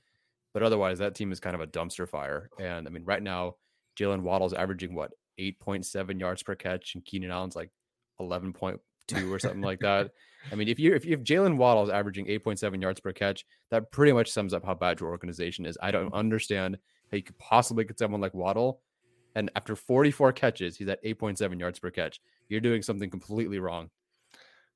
[0.53, 2.49] But otherwise, that team is kind of a dumpster fire.
[2.59, 3.55] And I mean, right now,
[3.97, 7.69] Jaylen Waddle's averaging what 8.7 yards per catch, and Keenan Allen's like
[8.19, 8.79] 11.2
[9.31, 10.11] or something like that.
[10.51, 14.13] I mean, if you if, if Jaylen Waddle's averaging 8.7 yards per catch, that pretty
[14.13, 15.77] much sums up how bad your organization is.
[15.81, 16.15] I don't mm-hmm.
[16.15, 16.77] understand
[17.11, 18.81] how you could possibly get someone like Waddle,
[19.35, 22.19] and after 44 catches, he's at 8.7 yards per catch.
[22.49, 23.89] You're doing something completely wrong.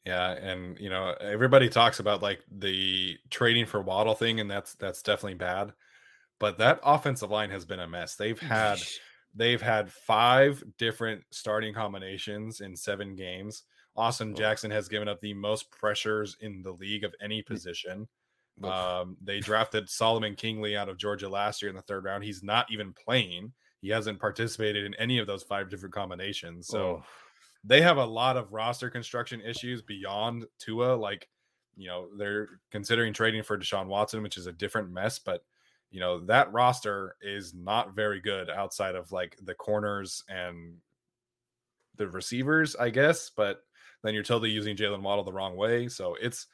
[0.06, 4.75] Yeah, and you know everybody talks about like the trading for Waddle thing, and that's
[4.75, 5.73] that's definitely bad.
[6.39, 8.15] But that offensive line has been a mess.
[8.15, 8.80] They've had
[9.36, 13.63] they've had five different starting combinations in seven games.
[13.96, 14.36] Austin Oh.
[14.36, 18.08] Jackson has given up the most pressures in the league of any position.
[18.64, 22.24] Um, they drafted Solomon Kindley out of Georgia last year in the third round.
[22.24, 23.52] He's not even playing.
[23.82, 26.68] He hasn't participated in any of those five different combinations.
[26.68, 27.04] So
[27.64, 30.96] they have a lot of roster construction issues beyond Tua.
[30.96, 31.28] Like,
[31.76, 35.44] you know, they're considering trading for Deshaun Watson, which is a different mess, but
[35.92, 40.78] you know, that roster is not very good outside of like the corners and
[41.98, 43.30] the receivers, I guess.
[43.30, 43.64] But
[44.06, 45.88] then you're totally using Jaylen Waddle the wrong way.
[45.88, 46.48] So it's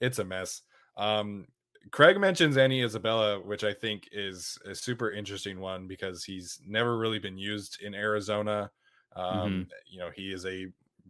[0.00, 0.62] it's a mess.
[0.96, 1.46] Um
[1.90, 6.98] Craig mentions Andy Isabella, which I think is a super interesting one because he's never
[6.98, 8.70] really been used in Arizona.
[9.16, 10.66] Um, you know, he is a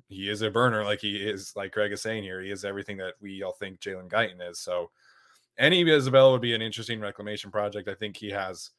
[0.09, 2.41] he is a burner, like he is, like Craig is saying here.
[2.41, 4.61] He is everything that we all think Jalen Guyton is.
[4.61, 4.91] So,
[5.59, 7.89] Andy Isabella would be an interesting reclamation project.
[7.89, 8.71] I think he has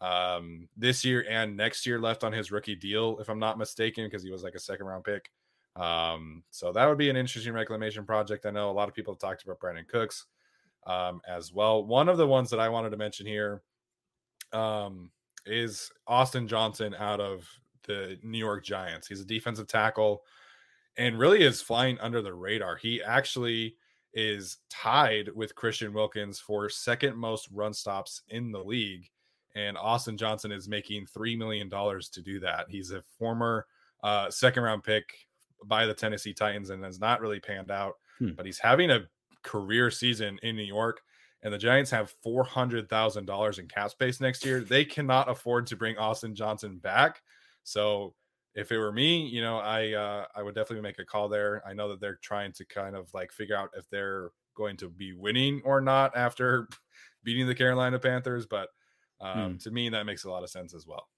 [0.00, 4.04] um this year and next year left on his rookie deal, if I'm not mistaken,
[4.04, 5.30] because he was like a second round pick.
[5.76, 8.46] Um, so that would be an interesting reclamation project.
[8.46, 10.26] I know a lot of people have talked about Brandin Cooks
[10.86, 11.84] um as well.
[11.84, 13.62] One of the ones that I wanted to mention here
[14.52, 15.10] um
[15.46, 17.48] is Austin Johnson out of
[17.86, 19.08] the New York Giants.
[19.08, 20.22] He's a defensive tackle
[20.96, 22.76] and really is flying under the radar.
[22.76, 23.76] He actually
[24.12, 29.10] is tied with Christian Wilkins for second most run stops in the league.
[29.56, 32.66] And Austin Johnson is making $3 million to do that.
[32.68, 33.66] He's a former
[34.02, 35.04] uh, second round pick
[35.68, 38.32] by the Tennessee Titans and has not really panned out, Hmm.
[38.32, 39.08] but he's having a
[39.42, 41.00] career season in New York.
[41.42, 44.60] And the Giants have $400,000 in cap space next year.
[44.60, 47.22] They cannot afford to bring Austin Johnson back.
[47.62, 48.14] So
[48.54, 51.62] if it were me, you know, I uh, I would definitely make a call there.
[51.66, 54.88] I know that they're trying to kind of like figure out if they're going to
[54.88, 56.68] be winning or not after
[57.24, 58.68] beating the Carolina Panthers, but
[59.20, 59.56] um, Hmm.
[59.58, 61.08] to me that makes a lot of sense as well.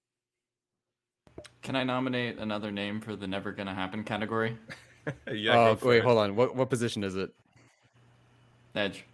[1.63, 4.57] Can I nominate another name for the never gonna happen category?
[5.33, 5.57] yeah.
[5.59, 6.05] oh, wait, it.
[6.05, 6.37] hold on.
[6.37, 7.35] What what position is it?
[8.75, 9.05] Edge.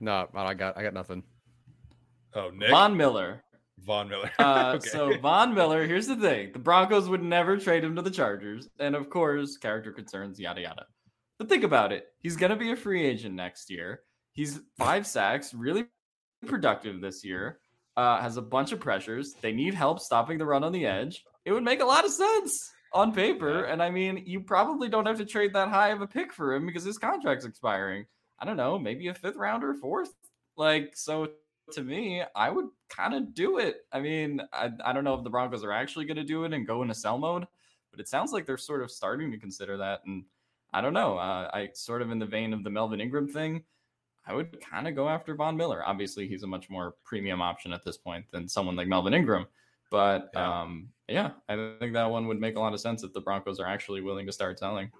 [0.00, 1.22] No, I got I got nothing.
[2.34, 3.42] Oh, Nick Von Miller.
[3.80, 4.30] Von Miller.
[4.38, 4.88] Uh, Okay.
[4.88, 8.68] So Von Miller, here's the thing: the Broncos would never trade him to the Chargers,
[8.78, 10.86] and of course, character concerns, yada yada.
[11.38, 14.02] But think about it: he's gonna be a free agent next year.
[14.32, 15.86] He's five sacks, really
[16.46, 17.58] productive this year.
[18.00, 19.34] Uh, has a bunch of pressures.
[19.42, 21.22] They need help stopping the run on the edge.
[21.44, 25.04] It would make a lot of sense on paper, and I mean, you probably don't
[25.04, 28.06] have to trade that high of a pick for him because his contract's expiring.
[28.38, 30.14] I don't know, maybe a fifth rounder, fourth.
[30.56, 31.28] Like so,
[31.72, 33.82] to me, I would kind of do it.
[33.92, 36.54] I mean, I, I don't know if the Broncos are actually going to do it
[36.54, 37.46] and go into sell mode,
[37.90, 40.00] but it sounds like they're sort of starting to consider that.
[40.06, 40.24] And
[40.72, 41.18] I don't know.
[41.18, 43.62] Uh, I sort of in the vein of the Melvin Ingram thing,
[44.30, 45.82] I would kind of go after Von Miller.
[45.84, 49.46] Obviously, he's a much more premium option at this point than someone like Melvin Ingram.
[49.90, 50.60] But Yeah.
[50.60, 53.58] um, yeah, I think that one would make a lot of sense if the Broncos
[53.58, 54.92] are actually willing to start selling.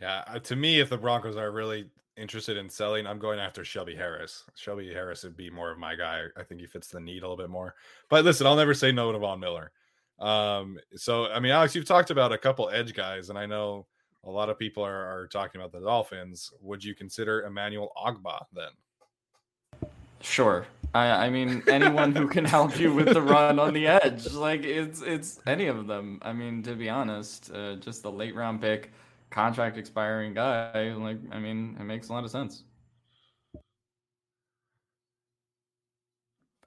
[0.00, 3.64] Yeah, uh, to me, if the Broncos are really interested in selling, I'm going after
[3.64, 4.44] Shelby Harris.
[4.56, 6.24] Shelby Harris would be more of my guy.
[6.36, 7.74] I think he fits the need a little bit more.
[8.08, 9.72] But listen, I'll never say no to Von Miller.
[10.18, 13.86] Um, so I mean, Alex, you've talked about a couple edge guys, and I know
[14.24, 16.52] a lot of people are, are talking about the Dolphins.
[16.60, 19.90] Would you consider Emmanuel Ogbah then?
[20.20, 20.66] Sure.
[20.94, 24.62] I, I mean, anyone who can help you with the run on the edge, like
[24.62, 26.18] it's it's any of them.
[26.22, 28.92] I mean, to be honest, uh, just the late round pick,
[29.30, 30.92] contract expiring guy.
[30.92, 32.64] Like, I mean, it makes a lot of sense.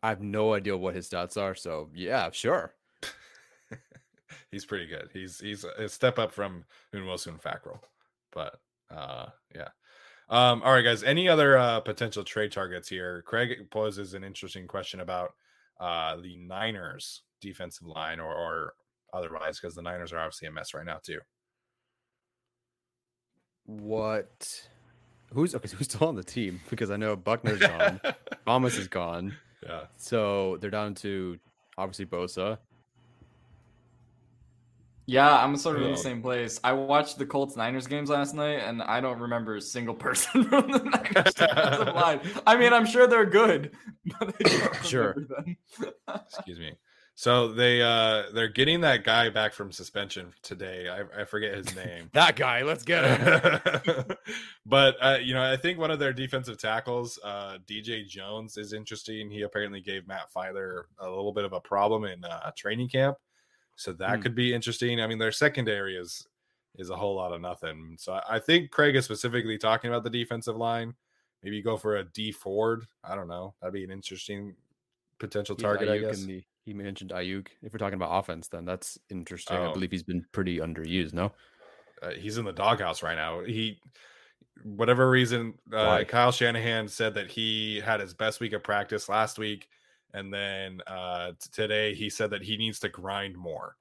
[0.01, 2.73] I have no idea what his stats are, so yeah, sure.
[4.55, 5.09] he's pretty good.
[5.11, 6.63] He's he's a step up from
[6.93, 7.79] Unwosu Fackrell.
[8.31, 8.57] But
[8.89, 9.67] uh yeah.
[10.29, 11.03] Um, all right, guys.
[11.03, 13.21] Any other uh, potential trade targets here?
[13.27, 15.33] Craig poses an interesting question about
[15.79, 18.73] uh, the Niners defensive line or, or
[19.13, 21.19] otherwise, because the Niners are obviously a mess right now too.
[23.65, 24.67] What?
[25.31, 25.67] Who's okay?
[25.67, 26.61] So who's still on the team?
[26.69, 28.01] Because I know Buckner's gone,
[28.47, 29.35] Thomas is gone.
[29.61, 29.81] Yeah.
[29.97, 31.37] So they're down to
[31.77, 32.57] obviously Bosa.
[35.07, 36.59] Yeah, I'm sort of in the same place.
[36.63, 40.43] I watched the Colts Niners games last night, and I don't remember a single person
[40.45, 42.21] from the Niners line.
[42.47, 43.71] I mean, I'm sure they're good,
[44.19, 45.15] but I Sure.
[46.07, 46.73] Excuse me.
[47.17, 50.89] So they uh they're getting that guy back from suspension today.
[50.89, 52.09] I, I forget his name.
[52.11, 52.63] That guy.
[52.63, 54.17] Let's get him.
[54.65, 58.73] but uh, you know, I think one of their defensive tackles, uh, DJ Jones, is
[58.73, 59.31] interesting.
[59.31, 63.15] He apparently gave Matt Feiler a little bit of a problem in uh, training camp,
[63.75, 64.21] so that Hmm.
[64.21, 64.99] could be interesting.
[65.01, 66.27] I mean, their secondary is
[66.77, 67.95] is a whole lot of nothing.
[67.97, 70.93] So I, I think Craig is specifically talking about the defensive line.
[71.41, 72.85] Maybe go for a Dee Ford.
[73.03, 73.55] I don't know.
[73.61, 74.55] That'd be an interesting
[75.19, 75.87] potential target.
[75.87, 76.23] I guess.
[76.23, 77.47] the- he mentioned Aiyuk.
[77.61, 79.55] If we're talking about offense, then that's interesting.
[79.55, 79.73] I Oh.
[79.73, 81.13] believe he's been pretty underused.
[81.13, 81.31] No.
[82.01, 83.41] uh, he's in the doghouse right now.
[83.45, 83.79] He,
[84.63, 89.37] whatever reason, uh, Kyle Shanahan said that he had his best week of practice last
[89.39, 89.69] week,
[90.15, 93.75] and then uh, t- today he said that he needs to grind more.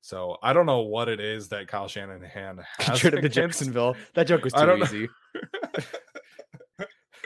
[0.00, 3.00] So I don't know what it is that Kyle Shanahan has.
[3.00, 3.96] To against- Jacksonville.
[4.14, 5.08] That joke was too easy.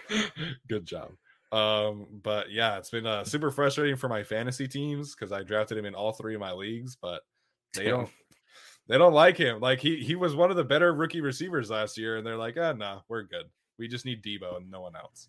[0.68, 1.10] Good job.
[1.50, 5.78] Um, but yeah, it's been uh, super frustrating for my fantasy teams because I drafted
[5.78, 7.22] him in all three of my leagues, but
[7.74, 8.10] they don't
[8.88, 9.60] they don't like him.
[9.60, 12.56] Like he he was one of the better rookie receivers last year, and they're like,
[12.58, 13.46] ah, nah, we're good.
[13.78, 15.28] We just need Deebo and no one else.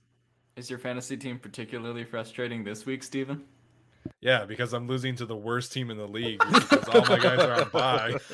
[0.60, 3.46] Is your fantasy team particularly frustrating this week, Steven?
[4.20, 7.40] Yeah, because I'm losing to the worst team in the league because all my guys
[7.40, 8.16] are on bye.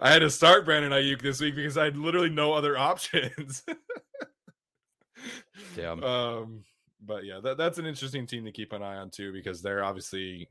[0.00, 3.62] I had to start Brandon Aiyuk this week because I had literally no other options.
[5.76, 6.02] Damn.
[6.02, 6.64] um,
[7.04, 9.84] but yeah, that, that's an interesting team to keep an eye on too because they're
[9.84, 10.48] obviously,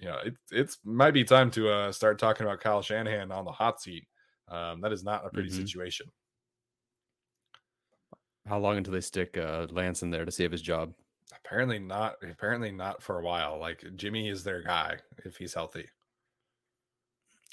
[0.00, 3.44] you know, it it's might be time to uh, start talking about Kyle Shanahan on
[3.44, 4.08] the hot seat.
[4.50, 5.56] Um, that is not a pretty Mhm.
[5.56, 6.10] situation.
[8.46, 10.94] How long until they stick uh, Lance in there to save his job?
[11.36, 12.16] Apparently not.
[12.22, 13.58] Apparently not for a while.
[13.58, 15.86] Like Jimmy is their guy if he's healthy.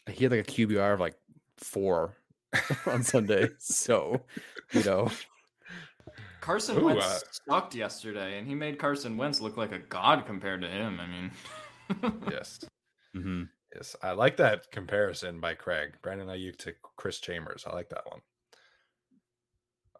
[0.08, 1.15] He had like a QBR of like
[1.58, 2.15] four
[2.86, 3.49] on Sunday.
[3.60, 4.21] So,
[4.71, 5.12] you know,
[6.39, 10.25] Carson Ooh, Wentz uh, sucked yesterday, and he made Carson Wentz look like a god
[10.25, 10.99] compared to him.
[10.99, 11.31] I mean,
[12.29, 12.60] Yes.
[13.15, 13.49] mhm.
[13.75, 13.95] Yes.
[14.01, 15.95] I like that comparison by Craig.
[16.01, 17.65] Brandon Aiyuk to Chris Chambers.
[17.67, 18.21] I like that one.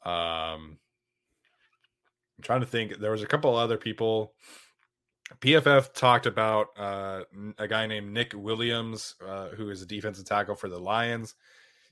[0.05, 0.77] Um
[2.38, 2.97] I'm trying to think.
[2.97, 4.33] There was a couple other people.
[5.39, 7.23] PFF talked about uh,
[7.57, 11.35] a guy named Nick Williams, uh, who is a defensive tackle for the Lions.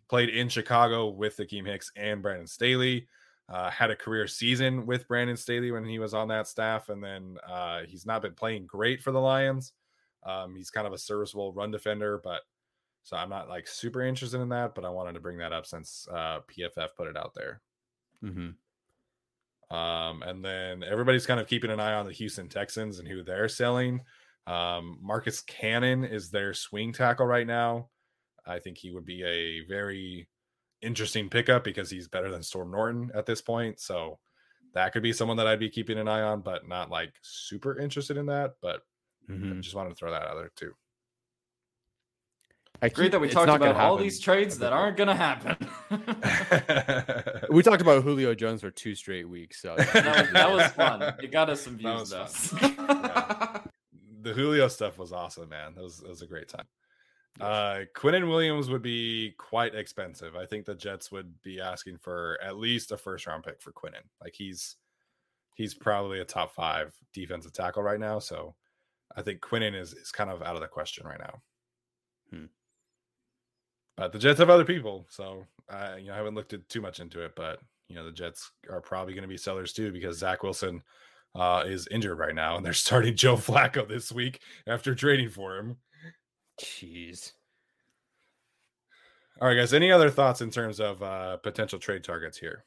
[0.09, 3.07] Played in Chicago with Akiem Hicks and Brandon Staley.
[3.49, 7.03] Uh, had a career season with Brandon Staley when he was on that staff, and
[7.03, 9.73] then uh, he's not been playing great for the Lions.
[10.25, 12.41] Um, he's kind of a serviceable run defender, but
[13.03, 14.75] so I'm not like super interested in that.
[14.75, 17.61] But I wanted to bring that up since uh, PFF put it out there.
[18.23, 18.57] Mhm.
[19.69, 23.23] Um, and then everybody's kind of keeping an eye on the Houston Texans and who
[23.23, 24.01] they're selling.
[24.45, 27.89] Um, Marcus Cannon is their swing tackle right now.
[28.45, 30.29] I think he would be a very
[30.81, 33.79] interesting pickup because he's better than Storm Norton at this point.
[33.79, 34.19] So
[34.73, 37.77] that could be someone that I'd be keeping an eye on, but not like super
[37.79, 38.55] interested in that.
[38.61, 38.83] But
[39.29, 39.61] I Mhm.
[39.61, 40.73] just wanted to throw that out there too.
[42.81, 45.55] I great keep- that we talked about all these trades that aren't gonna happen.
[47.49, 49.61] We talked about Julio Jones for two straight weeks.
[49.61, 51.01] So that, was, that was fun.
[51.21, 52.27] It got us some That views, though.
[52.61, 53.59] Yeah.
[54.21, 55.75] the Julio stuff was awesome, man.
[55.75, 56.65] That was that was a great time.
[57.39, 60.35] Uh Quinnen Williams would be quite expensive.
[60.35, 63.71] I think the Jets would be asking for at least a first round pick for
[63.71, 64.03] Quinnen.
[64.21, 64.75] Like he's
[65.55, 68.19] he's probably a top five defensive tackle right now.
[68.19, 68.55] So
[69.15, 71.41] I think Quinnen is is kind of out of the question right now.
[72.31, 72.45] Hmm.
[73.95, 76.81] But the Jets have other people, so I you know I haven't looked at too
[76.81, 79.91] much into it, but you know the Jets are probably going to be sellers too
[79.91, 80.81] because Zach Wilson
[81.35, 85.57] uh, is injured right now, and they're starting Joe Flacco this week after trading for
[85.57, 85.77] him.
[86.61, 87.33] Jeez.
[89.41, 89.73] All right, guys.
[89.73, 92.65] Any other thoughts in terms of uh, potential trade targets here?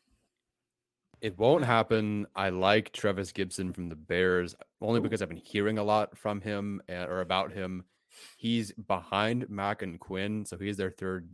[1.27, 2.27] It won't happen.
[2.37, 6.41] I like Trevis Gipson from the Bears only because I've been hearing a lot from
[6.41, 7.85] him uh, or about him.
[8.37, 11.29] He's behind Mack and Quinn, so he's their third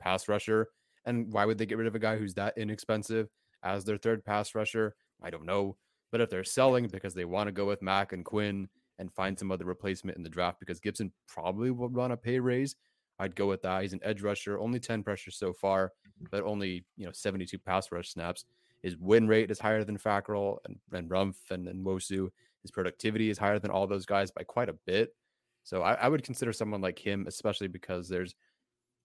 [0.00, 0.68] pass rusher.
[1.04, 3.28] And why would they get rid of a guy who's that inexpensive?
[3.64, 4.94] as their third pass rusher.
[5.22, 5.76] I don't know.
[6.12, 8.68] But if they're selling because they want to go with Mack and Quinn
[8.98, 12.38] and find some other replacement in the draft because Gibson probably will run a pay
[12.38, 12.76] raise,
[13.18, 13.82] I'd go with that.
[13.82, 15.92] He's an edge rusher, only 10 pressures so far,
[16.30, 18.44] but only, you know, 72 pass rush snaps.
[18.84, 22.28] His win rate is higher than Fackrell and, and Rumph and, and Nwosu.
[22.60, 25.14] His productivity is higher than all those guys by quite a bit.
[25.62, 28.34] So I, I would consider someone like him, especially because there's,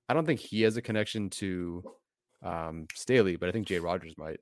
[0.10, 1.82] I don't think he has a connection to
[2.44, 4.42] um, Staley, but I think Jay Rodgers might.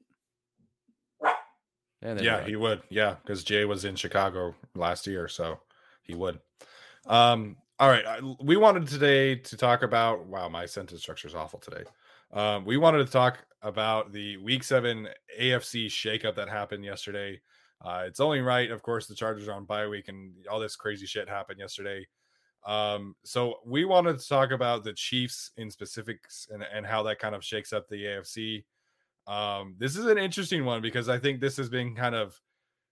[2.01, 2.81] yeah, he would.
[2.89, 5.59] Yeah, because Jay was in Chicago last year, so
[6.01, 6.39] he would.
[7.05, 8.03] Um, all right,
[8.41, 10.25] we wanted today to talk about.
[10.25, 11.83] Wow, my sentence structure is awful today.
[12.33, 15.07] Um, we wanted to talk about the Week Seven
[15.39, 17.41] AFC shakeup that happened yesterday.
[17.83, 20.75] Uh, it's only right, of course, the Chargers are on bye week, and all this
[20.75, 22.07] crazy shit happened yesterday.
[22.65, 27.19] Um, so we wanted to talk about the Chiefs in specifics and, and how that
[27.19, 28.65] kind of shakes up the AFC.
[29.27, 32.39] Um, this is an interesting one because I think this has been kind of,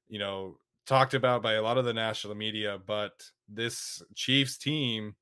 [0.07, 5.16] you know, talked about by a lot of the national media, but this Chiefs team,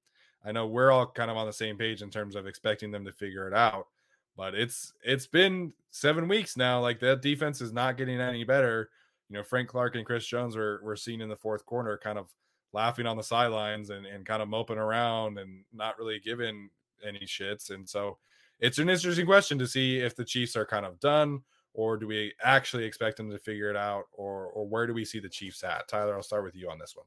[0.45, 3.05] I know we're all kind of on the same page in terms of expecting them
[3.05, 3.87] to figure it out.
[4.35, 6.81] But it's it's been seven weeks now.
[6.81, 8.89] Like that defense is not getting any better.
[9.29, 12.17] You know, Frank Clark and Chris Jones were were seen in the fourth quarter, kind
[12.17, 12.27] of
[12.73, 16.69] laughing on the sidelines and, and kind of moping around and not really giving
[17.07, 17.69] any shits.
[17.69, 18.17] And so
[18.59, 21.41] it's an interesting question to see if the Chiefs are kind of done
[21.73, 25.05] or do we actually expect them to figure it out or or where do we
[25.05, 25.87] see the Chiefs at?
[25.87, 27.05] Tyler, I'll start with you on this one.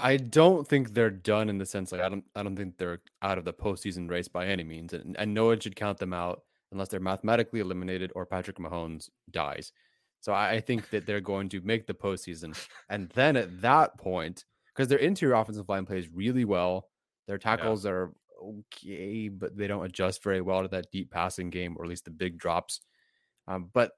[0.00, 3.00] I don't think they're done in the sense like I don't I don't think they're
[3.20, 6.12] out of the postseason race by any means, and, and no one should count them
[6.12, 9.72] out unless they're mathematically eliminated or Patrick Mahomes dies.
[10.20, 12.56] So I, I think that they're going to make the postseason,
[12.88, 16.88] and then at that point, because their interior offensive line plays really well,
[17.26, 17.90] their tackles yeah.
[17.90, 21.90] are okay, but they don't adjust very well to that deep passing game, or at
[21.90, 22.80] least the big drops.
[23.48, 23.92] Um, but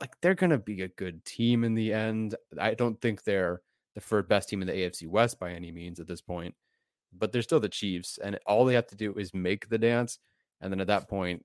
[0.00, 2.36] like they're going to be a good team in the end.
[2.58, 3.62] I don't think they're
[3.98, 6.54] the third best team in the AFC West by any means at this point,
[7.12, 10.20] but they're still the Chiefs, and all they have to do is make the dance,
[10.60, 11.44] and then at that point,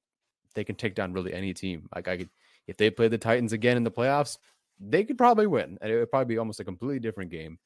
[0.53, 1.89] they can take down really any team.
[1.95, 2.29] Like I could,
[2.67, 4.37] if they play the Titans again in the playoffs,
[4.79, 7.57] they could probably win, and it would probably be almost a completely different game.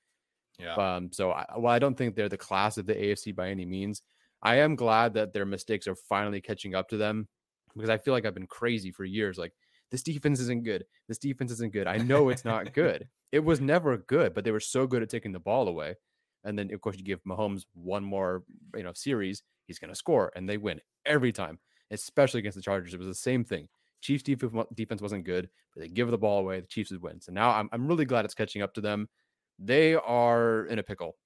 [0.58, 0.76] Yeah.
[0.76, 1.12] Um.
[1.12, 4.02] So, I, well, I don't think they're the class of the AFC by any means.
[4.42, 7.28] I am glad that their mistakes are finally catching up to them
[7.76, 9.38] because I feel like I've been crazy for years.
[9.38, 9.54] Like
[9.92, 10.86] this defense isn't good.
[11.08, 11.88] This defense isn't good.
[11.88, 13.08] I know it's not good.
[13.30, 15.96] It was never good, but they were so good at taking the ball away.
[16.46, 19.96] And then of course you give Mahomes one more, you know, series, he's going to
[19.96, 21.60] score and they win every time,
[21.92, 22.94] especially against the Chargers.
[22.94, 23.68] It was the same thing.
[24.00, 27.20] Chiefs defense wasn't good, but they give the ball away, the Chiefs would win.
[27.20, 29.10] So now I'm I'm really glad it's catching up to them.
[29.60, 31.18] They are in a pickle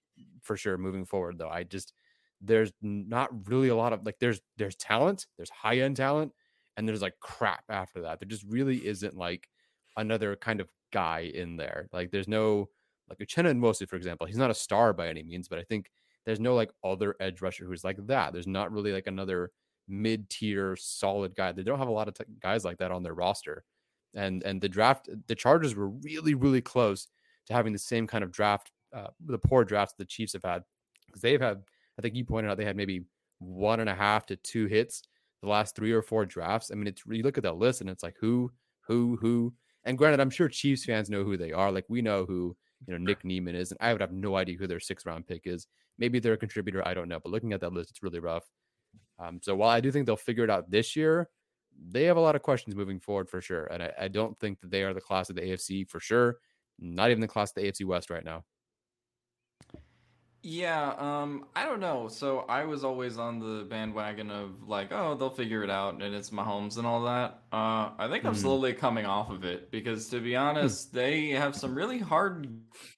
[0.41, 1.49] for sure moving forward though.
[1.49, 1.93] I just
[2.41, 6.33] there's not really a lot of like there's there's talent, there's high end talent,
[6.77, 8.19] and there's like crap after that.
[8.19, 9.47] There just really isn't like
[9.97, 11.87] another kind of guy in there.
[11.91, 12.69] Like there's no
[13.09, 14.27] like Uchenna Nwosu, for example.
[14.27, 15.91] He's not a star by any means, but I think
[16.25, 18.33] there's no like other edge rusher who's like that.
[18.33, 19.51] There's not really like another
[19.87, 21.51] mid tier solid guy.
[21.51, 23.63] They don't have a lot of t- guys like that on their roster.
[24.13, 27.07] And and the draft, the Chargers were really really close
[27.47, 30.63] to having the same kind of draft, uh, the poor drafts the Chiefs have had
[31.07, 31.63] because they've had
[31.97, 33.03] I think you pointed out they had maybe
[33.39, 35.01] one and a half to two hits
[35.41, 36.71] the last three or four drafts.
[36.71, 39.53] I mean, it's you look at that list and it's like who, who, who.
[39.83, 41.71] And granted, I'm sure Chiefs fans know who they are.
[41.71, 42.55] Like we know who
[42.87, 45.27] you know Nick Niemann is, and I would have no idea who their sixth round
[45.27, 45.67] pick is.
[45.97, 46.87] Maybe they're a contributor.
[46.87, 47.19] I don't know.
[47.19, 48.47] But looking at that list, it's really rough.
[49.19, 51.29] Um, so while I do think they'll figure it out this year,
[51.89, 53.65] they have a lot of questions moving forward for sure.
[53.65, 56.37] And I, I don't think that they are the class of the AFC for sure.
[56.79, 58.43] Not even the class of the AFC West right now.
[60.43, 62.07] Yeah, um, I don't know.
[62.07, 66.15] So I was always on the bandwagon of like, oh, they'll figure it out, and
[66.15, 67.41] it's Mahomes and all that.
[67.51, 68.37] Uh, I think I'm mm.
[68.37, 70.39] slowly coming off of it because, to be hmm.
[70.39, 72.47] honest, they have some really hard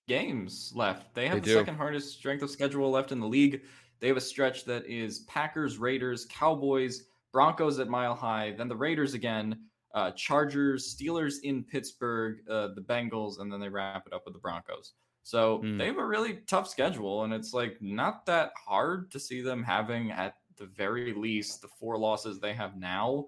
[0.07, 1.13] games left.
[1.15, 1.53] They have they the do.
[1.53, 3.63] second hardest strength of schedule left in the league.
[3.99, 8.75] They have a stretch that is Packers, Raiders, Cowboys, Broncos at Mile High, then the
[8.75, 9.59] Raiders again,
[9.93, 14.33] uh, Chargers, Steelers in Pittsburgh, uh, the Bengals, and then they wrap it up with
[14.33, 14.93] the Broncos.
[15.23, 15.77] So mm.
[15.77, 19.63] they have a really tough schedule, and it's like not that hard to see them
[19.63, 23.27] having at the very least the four losses they have now,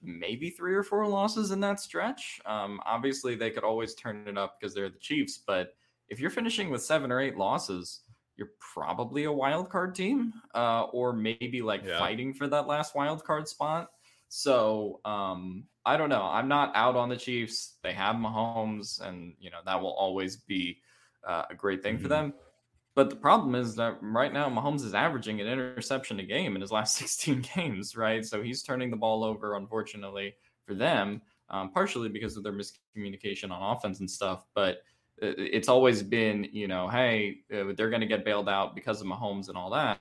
[0.00, 2.40] maybe three or four losses in that stretch.
[2.46, 5.74] Um, obviously, they could always turn it up because they're the Chiefs, but
[6.08, 8.02] if you're finishing with seven or eight losses,
[8.36, 11.98] you're probably a wild card team, uh, or maybe like yeah.
[11.98, 13.88] fighting for that last wild card spot.
[14.28, 16.22] So um, I don't know.
[16.22, 17.78] I'm not out on the Chiefs.
[17.82, 20.78] They have Mahomes, and you know that will always be
[21.26, 22.02] uh, a great thing mm-hmm.
[22.02, 22.32] for them.
[22.94, 26.62] But the problem is that right now Mahomes is averaging an interception a game in
[26.62, 28.24] his last 16 games, right?
[28.24, 30.34] So he's turning the ball over, unfortunately,
[30.66, 31.20] for them,
[31.50, 34.46] um, partially because of their miscommunication on offense and stuff.
[34.54, 34.78] But
[35.18, 39.06] it's always been, you know, hey, uh, they're going to get bailed out because of
[39.06, 40.00] Mahomes and all that.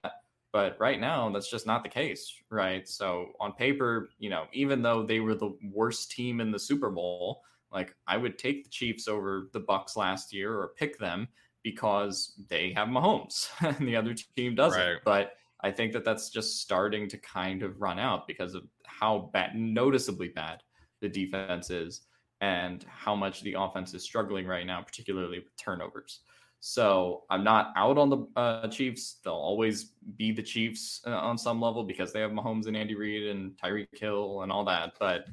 [0.52, 2.88] But right now, that's just not the case, right?
[2.88, 6.90] So on paper, you know, even though they were the worst team in the Super
[6.90, 7.42] Bowl,
[7.72, 11.28] like I would take the Chiefs over the Bucks last year or pick them
[11.64, 14.80] because they have Mahomes and the other team doesn't.
[14.80, 14.98] Right.
[15.04, 19.30] But I think that that's just starting to kind of run out because of how
[19.34, 20.62] bad, noticeably bad
[21.02, 22.02] the defense is
[22.42, 26.22] and how much the offense is struggling right now, particularly with turnovers.
[26.60, 29.20] So I'm not out on the uh, Chiefs.
[29.24, 32.96] They'll always be the Chiefs uh, on some level because they have Mahomes and Andy
[32.96, 34.94] Reid and Tyreek Hill and all that.
[35.00, 35.26] But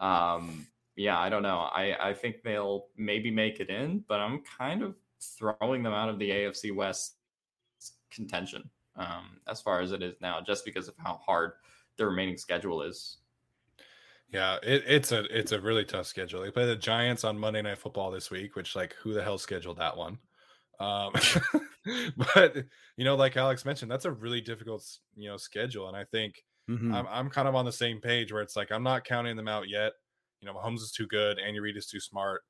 [0.00, 0.66] um,
[0.96, 1.58] yeah, I don't know.
[1.58, 6.08] I, I think they'll maybe make it in, but I'm kind of throwing them out
[6.08, 7.16] of the AFC West
[8.10, 11.52] contention um, as far as it is now, just because of how hard
[11.96, 13.18] the remaining schedule is.
[14.30, 16.42] Yeah, it, it's a it's a really tough schedule.
[16.42, 19.36] They play the Giants on Monday Night Football this week, which like who the hell
[19.36, 20.18] scheduled that one?
[20.80, 21.12] Um,
[22.34, 22.56] but
[22.96, 24.84] you know, like Alex mentioned, that's a really difficult
[25.14, 26.94] you know schedule, and I think mm-hmm.
[26.94, 29.48] I'm I'm kind of on the same page where it's like I'm not counting them
[29.48, 29.92] out yet.
[30.42, 32.42] You know, Mahomes is too good, Andy Reid is too smart.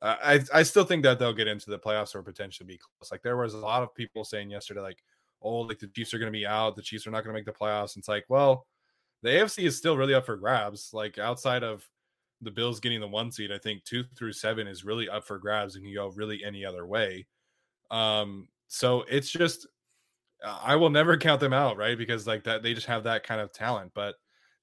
[0.00, 3.10] Uh, I I still think that they'll get into the playoffs or potentially be close.
[3.10, 5.02] Like there was a lot of people saying yesterday, like,
[5.42, 7.38] oh, like the Chiefs are going to be out, the Chiefs are not going to
[7.38, 7.94] make the playoffs.
[7.94, 8.66] And it's like, well,
[9.22, 10.90] the AFC is still really up for grabs.
[10.92, 11.86] Like outside of
[12.40, 15.38] the Bills getting the one seed, I think two through seven is really up for
[15.38, 17.26] grabs and can go really any other way.
[17.90, 19.66] Um, so it's just
[20.44, 21.98] I will never count them out, right?
[21.98, 23.92] Because like that they just have that kind of talent.
[23.94, 24.14] But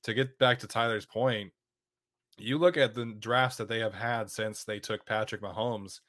[0.04, 1.52] to get back to Tyler's point,
[2.38, 6.00] you look at the drafts that they have had since they took Patrick Mahomes,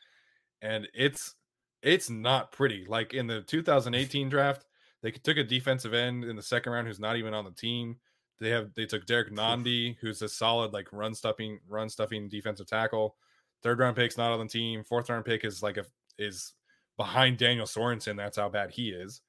[0.62, 1.34] and it's
[1.82, 2.84] it's not pretty.
[2.88, 4.64] Like in the 2018 draft,
[5.02, 7.96] they took a defensive end in the second round who's not even on the team.
[8.40, 12.66] They have they took Derek Nandi, who's a solid like run stuffing run stuffing defensive
[12.66, 13.16] tackle.
[13.62, 14.84] Third round pick's not on the team.
[14.84, 15.84] Fourth round pick is like a
[16.18, 16.54] is
[16.96, 18.16] behind Daniel Sorensen.
[18.16, 19.20] That's how bad he is.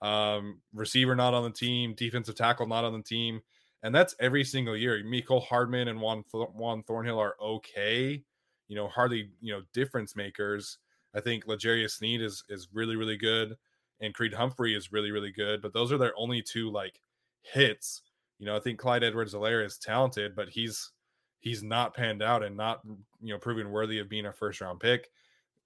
[0.00, 3.40] Um, receiver not on the team, defensive tackle not on the team,
[3.82, 5.02] and that's every single year.
[5.04, 8.22] Mecole Hardman and Juan Juan Thornhill are okay,
[8.68, 10.78] you know, hardly you know difference makers.
[11.14, 13.56] I think L'Jarius Sneed is is really really good,
[14.00, 15.62] and Creed Humphrey is really really good.
[15.62, 17.00] But those are their only two like
[17.42, 18.02] hits.
[18.38, 20.92] You know, I think Clyde Edwards-Helaire is talented, but he's
[21.40, 22.80] he's not panned out and not
[23.20, 25.10] you know proven worthy of being a first round pick.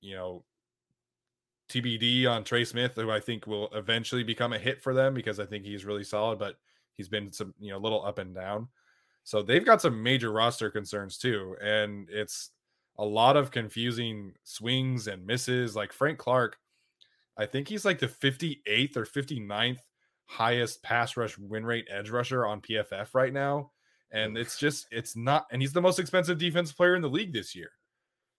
[0.00, 0.44] You know,
[1.68, 5.40] TBD on Trey Smith, who I think will eventually become a hit for them because
[5.40, 6.56] I think he's really solid, but
[6.96, 8.68] he's been some, you know, a little up and down.
[9.24, 11.56] So they've got some major roster concerns too.
[11.62, 12.50] And it's
[12.98, 15.76] a lot of confusing swings and misses.
[15.76, 16.56] Like Frank Clark,
[17.36, 19.78] I think he's like the 58th or 59th
[20.26, 23.70] highest pass rush win rate edge rusher on PFF right now.
[24.10, 27.32] And it's just, it's not, and he's the most expensive defense player in the league
[27.32, 27.70] this year.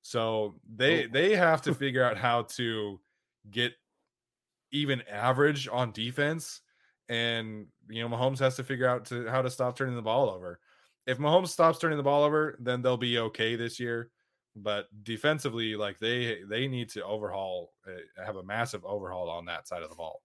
[0.03, 2.99] So they, they have to figure out how to,
[3.49, 3.73] get
[4.71, 6.61] even average on defense.
[7.09, 10.29] And you know, Mahomes has to figure out to how to stop turning the ball
[10.29, 10.59] over.
[11.05, 14.09] If Mahomes stops turning the ball over, then they'll be okay this year.
[14.55, 19.67] But defensively, like they they need to overhaul, uh, have a massive overhaul on that
[19.67, 20.21] side of the ball.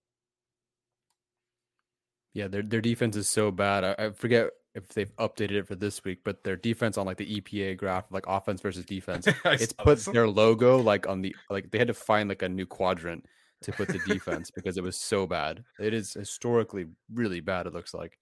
[2.34, 3.84] Yeah, their their defense is so bad.
[3.84, 7.16] I, I forget if they've updated it for this week, but their defense on like
[7.16, 11.70] the EPA graph, like offense versus defense, it's put their logo like on the like
[11.70, 13.26] they had to find like a new quadrant
[13.62, 15.64] to put the defense because it was so bad.
[15.80, 17.66] It is historically really bad.
[17.66, 18.18] It looks like.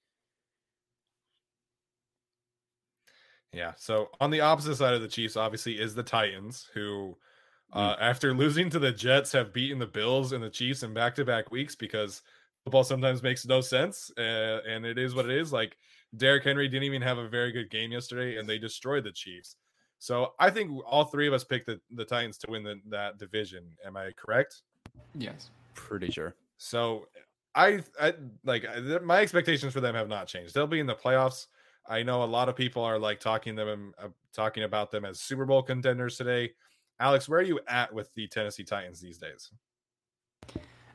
[3.52, 3.72] Yeah.
[3.76, 7.16] So on the opposite side of the Chiefs, obviously, is the Titans, who,
[7.72, 7.98] uh, mm.
[8.00, 11.74] after losing to the Jets, have beaten the Bills and the Chiefs in back-to-back weeks
[11.74, 12.22] because
[12.64, 15.52] football sometimes makes no sense, uh, and it is what it is.
[15.52, 15.76] Like
[16.16, 19.56] Derrick Henry didn't even have a very good game yesterday, and they destroyed the Chiefs.
[19.98, 23.18] So I think all three of us picked the, the Titans to win the, that
[23.18, 23.64] division.
[23.86, 24.62] Am I correct?
[25.14, 26.34] Yes, pretty sure.
[26.58, 27.06] So
[27.54, 28.66] I, I like
[29.02, 30.54] my expectations for them have not changed.
[30.54, 31.46] They'll be in the playoffs.
[31.88, 35.20] I know a lot of people are like talking them uh, talking about them as
[35.20, 36.52] Super Bowl contenders today.
[36.98, 39.50] Alex, where are you at with the Tennessee Titans these days?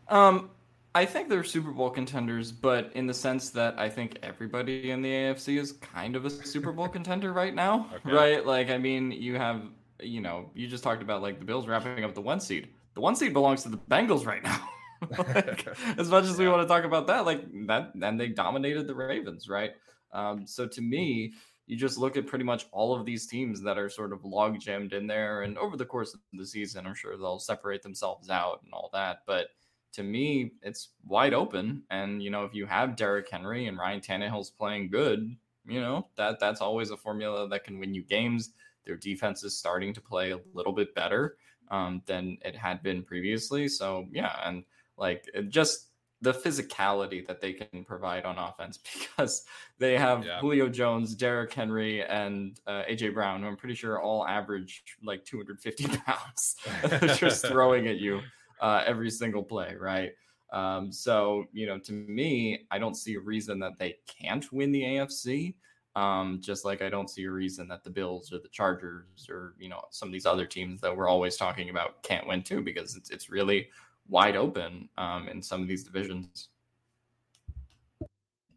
[0.08, 0.50] Um,
[0.94, 5.02] I think they're Super Bowl contenders, but in the sense that I think everybody in
[5.02, 8.12] the AFC is kind of a Super Bowl contender right now, okay.
[8.12, 8.46] right?
[8.46, 9.62] Like, I mean, you have,
[10.02, 12.70] you know, you just talked about like the Bills wrapping up the one seed.
[12.94, 14.70] The one seed belongs to the Bengals right now.
[15.18, 15.68] like,
[15.98, 18.96] as much as we want to talk about that, like that, and they dominated the
[18.96, 19.72] Ravens, right?
[20.12, 21.34] Um, so to me,
[21.68, 24.60] you just look at pretty much all of these teams that are sort of log
[24.60, 28.30] jammed in there, and over the course of the season, I'm sure they'll separate themselves
[28.30, 29.48] out and all that, but
[29.94, 31.84] to me, it's wide open.
[31.90, 35.36] And, you know, if you have Derrick Henry and Ryan Tannehill's playing good,
[35.66, 38.52] You know that that's always a formula that can win you games.
[38.86, 41.38] Their defense is starting to play a little bit better
[41.72, 43.68] um, than it had been previously.
[43.68, 44.64] So yeah, and
[44.98, 45.88] like just
[46.22, 48.78] the physicality that they can provide on offense
[49.18, 49.44] because
[49.80, 50.40] they have yeah.
[50.40, 55.26] Julio Jones, Derrick Henry, and uh, AJ Brown, who I'm pretty sure all average like
[55.26, 56.56] 250 pounds,
[57.18, 58.22] just throwing at you
[58.62, 60.12] uh, every single play, right?
[60.54, 64.72] Um, so you know, to me, I don't see a reason that they can't win
[64.72, 65.56] the AFC.
[65.96, 69.56] Um, just like I don't see a reason that the Bills or the Chargers or
[69.60, 72.62] you know some of these other teams that we're always talking about can't win too,
[72.62, 73.68] because it's it's really
[74.08, 76.50] wide open um, in some of these divisions.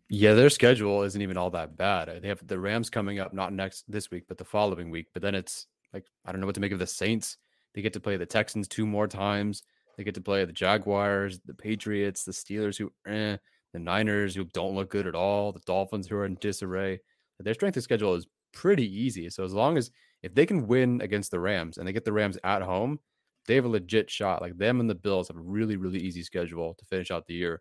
[0.08, 2.22] Yeah, their schedule isn't even all that bad.
[2.22, 5.08] They have the Rams coming up not next this week, but the following week.
[5.12, 7.38] But then it's like I don't know what to make of the Saints.
[7.74, 9.64] They get to play the Texans two more times.
[9.96, 13.38] They get to play the Jaguars, the Patriots, the Steelers, who eh,
[13.72, 17.00] the Niners, who don't look good at all, the Dolphins, who are in disarray.
[17.40, 19.28] Their strength of schedule is pretty easy.
[19.30, 19.90] So as long as
[20.22, 23.00] if they can win against the Rams and they get the Rams at home,
[23.46, 24.40] they have a legit shot.
[24.40, 27.34] Like them and the Bills have a really, really easy schedule to finish out the
[27.34, 27.60] year.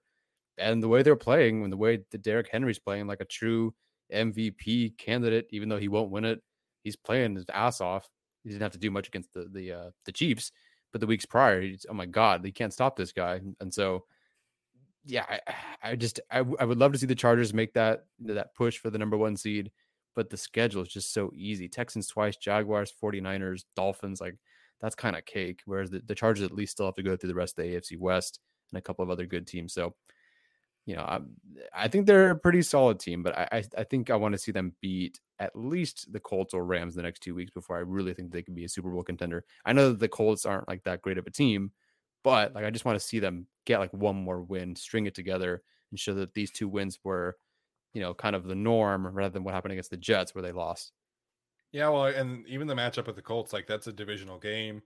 [0.58, 3.74] And the way they're playing, and the way that Derrick Henry's playing like a true
[4.14, 6.42] MVP candidate, even though he won't win it,
[6.84, 8.08] he's playing his ass off.
[8.44, 10.52] He didn't have to do much against the the uh, the Chiefs,
[10.92, 13.42] but the weeks prior, he's, oh my god, they can't stop this guy.
[13.60, 14.06] And so,
[15.06, 15.40] yeah, I,
[15.92, 18.90] I just I, I would love to see the Chargers make that that push for
[18.90, 19.72] the number one seed,
[20.16, 21.68] but the schedule is just so easy.
[21.68, 24.38] Texans twice, Jaguars, 49ers, Dolphins, like
[24.82, 25.62] that's kind of cake.
[25.66, 27.76] Whereas the, the Chargers at least still have to go through the rest of the
[27.76, 28.40] AFC West
[28.72, 29.74] and a couple of other good teams.
[29.74, 29.96] So,
[30.86, 31.20] you know, I,
[31.74, 34.52] I think they're a pretty solid team, but I, I think I want to see
[34.52, 38.14] them beat at least the Colts or Rams the next two weeks before I really
[38.14, 39.46] think they can be a Super Bowl contender.
[39.66, 41.72] I know that the Colts aren't like that great of a team,
[42.24, 45.16] but like I just want to see them get like one more win, string it
[45.16, 45.62] together,
[45.92, 47.38] and show that these two wins were,
[47.94, 50.52] you know, kind of the norm rather than what happened against the Jets where they
[50.52, 50.92] lost.
[51.72, 54.82] Yeah, well, and even the matchup with the Colts, like that's a divisional game.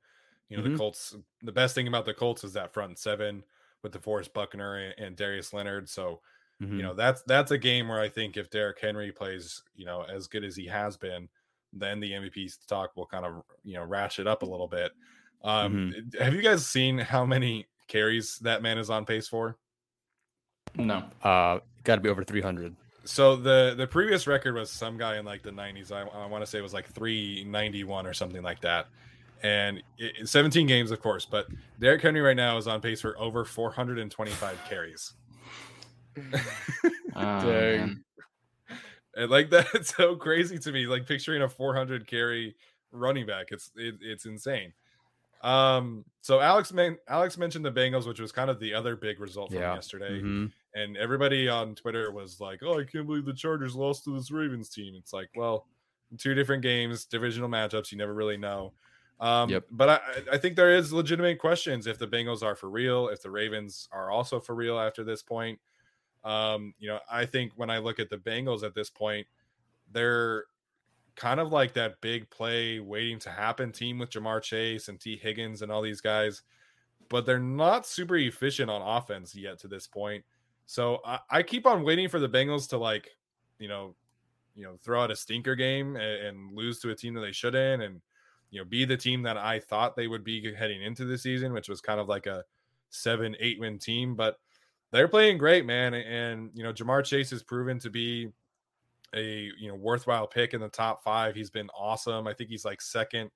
[0.49, 0.73] You know, mm-hmm.
[0.73, 1.15] the Colts.
[1.43, 3.43] The best thing about the Colts is that front seven
[3.83, 5.89] with DeForest Buckner and Darius Leonard.
[5.89, 6.21] So,
[6.61, 6.77] mm-hmm.
[6.77, 10.05] you know, that's that's a game where I think if Derrick Henry plays, you know,
[10.09, 11.27] as good as he has been,
[11.73, 14.93] then the MVP talk will kind of you know ratchet up a little bit.
[15.43, 16.23] Um, mm-hmm.
[16.23, 19.57] Have you guys seen how many carries that man is on pace for?
[20.75, 22.75] No, uh, got to be over three hundred.
[23.07, 26.43] So the the previous record was some guy in like the 90s i, I want
[26.43, 28.87] to say it was like 391 or something like that.
[29.43, 31.47] And it, 17 games of course but
[31.79, 35.13] Derrick Henry right now is on pace for over 425 carries.
[37.15, 38.03] Oh, Dang.
[39.15, 42.55] and like that's so crazy to me like picturing a 400 carry
[42.91, 43.47] running back.
[43.51, 44.73] It's it, it's insane
[45.41, 49.19] um so alex man alex mentioned the bengals which was kind of the other big
[49.19, 49.75] result from yeah.
[49.75, 50.45] yesterday mm-hmm
[50.77, 54.29] and everybody on Twitter was like, "Oh, I can't believe the Chargers lost to this
[54.29, 55.65] Ravens team." It's like, well,
[56.17, 58.73] two different games, divisional matchups, you never really know.
[59.19, 59.65] Um, yep.
[59.71, 59.99] But I,
[60.33, 63.89] I think there is legitimate questions if the Bengals are for real, if the Ravens
[63.91, 65.59] are also for real after this point.
[66.23, 69.25] Um, you know, I think when I look at the Bengals at this point,
[69.91, 70.45] they're
[71.17, 75.17] kind of like that big play waiting to happen team with Ja'Marr Chase and Tee
[75.17, 76.43] Higgins and all these guys,
[77.09, 80.23] but they're not super efficient on offense yet to this point.
[80.67, 83.09] So I, I, keep on waiting for the Bengals to like,
[83.57, 83.95] you know,
[84.55, 87.31] you know, throw out a stinker game and, and, lose to a team that they
[87.31, 88.01] shouldn't, and
[88.51, 91.53] you know, be the team that I thought they would be heading into the season,
[91.53, 92.43] which was kind of like a
[92.89, 94.15] seven, eight win team.
[94.15, 94.39] But
[94.91, 95.93] they're playing great, man.
[95.93, 98.29] And you know, Ja'Marr Chase has proven to be
[99.15, 101.35] a you know worthwhile pick in the top five.
[101.35, 102.27] He's been awesome.
[102.27, 103.31] I think he's like second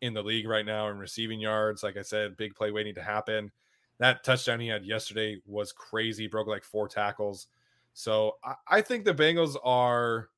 [0.00, 1.82] in the league right now in receiving yards.
[1.82, 3.50] Like I said, big play waiting to happen
[3.98, 7.46] that touchdown he had yesterday was crazy, broke like four tackles.
[7.92, 10.28] So I, I think the Bengals are.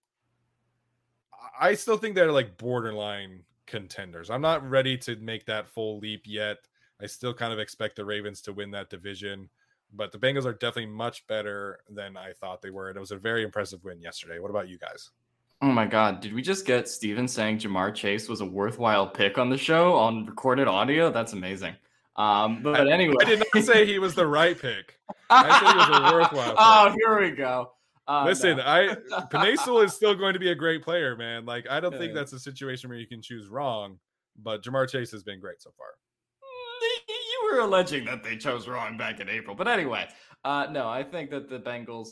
[1.59, 4.31] I still think they're like borderline contenders.
[4.31, 6.59] I'm not ready to make that full leap yet.
[7.01, 9.49] I still kind of expect the Ravens to win that division,
[9.93, 12.89] but the Bengals are definitely much better than I thought they were.
[12.89, 14.39] And it was a very impressive win yesterday.
[14.39, 15.11] What about you guys?
[15.63, 16.21] Oh my God.
[16.21, 19.95] Did we just get Steven saying Ja'Marr Chase was a worthwhile pick on the show
[19.95, 21.11] on recorded audio?
[21.11, 21.75] That's amazing.
[22.17, 24.99] Um, but anyway, I did not say he was the right pick.
[25.29, 26.51] I said he was a worthwhile.
[26.51, 26.57] Pick.
[26.59, 27.73] Oh, here we go.
[28.09, 28.63] Uh, Listen, no.
[28.65, 28.97] I
[29.31, 31.45] Penei is still going to be a great player, man.
[31.45, 31.99] Like I don't yeah.
[31.99, 33.99] think that's a situation where you can choose wrong.
[34.39, 35.89] But Ja'Marr Chase has been great so far.
[37.43, 40.09] You were alleging that they chose wrong back in April, but anyway,
[40.45, 42.11] uh, no, I think that the Bengals.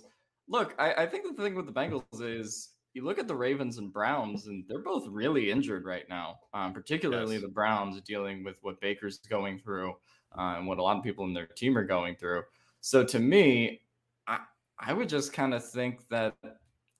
[0.48, 3.78] Look, I, I think the thing with the Bengals is you look at the Ravens
[3.78, 6.38] and Browns, and they're both really injured right now.
[6.52, 7.42] Um, particularly yes.
[7.42, 9.90] the Browns dealing with what Baker's going through
[10.38, 12.42] uh, and what a lot of people in their team are going through.
[12.80, 13.80] So to me,
[14.26, 14.40] I
[14.78, 16.34] I would just kind of think that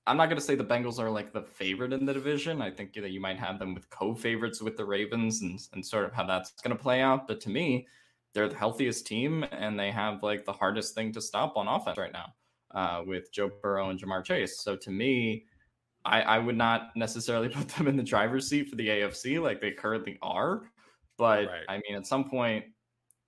[0.07, 2.61] I'm not going to say the Bengals are like the favorite in the division.
[2.61, 6.05] I think that you might have them with co-favorites with the Ravens and and sort
[6.05, 7.27] of how that's going to play out.
[7.27, 7.87] But to me,
[8.35, 11.97] they're the healthiest team and they have like the hardest thing to stop on offense
[11.97, 12.33] right now
[12.75, 14.59] uh, with Joe Burrow and Ja'Marr Chase.
[14.59, 15.45] So to me,
[16.03, 19.61] I, I would not necessarily put them in the driver's seat for the AFC like
[19.61, 20.69] they currently are.
[21.17, 21.63] But right.
[21.69, 22.65] I mean, at some point,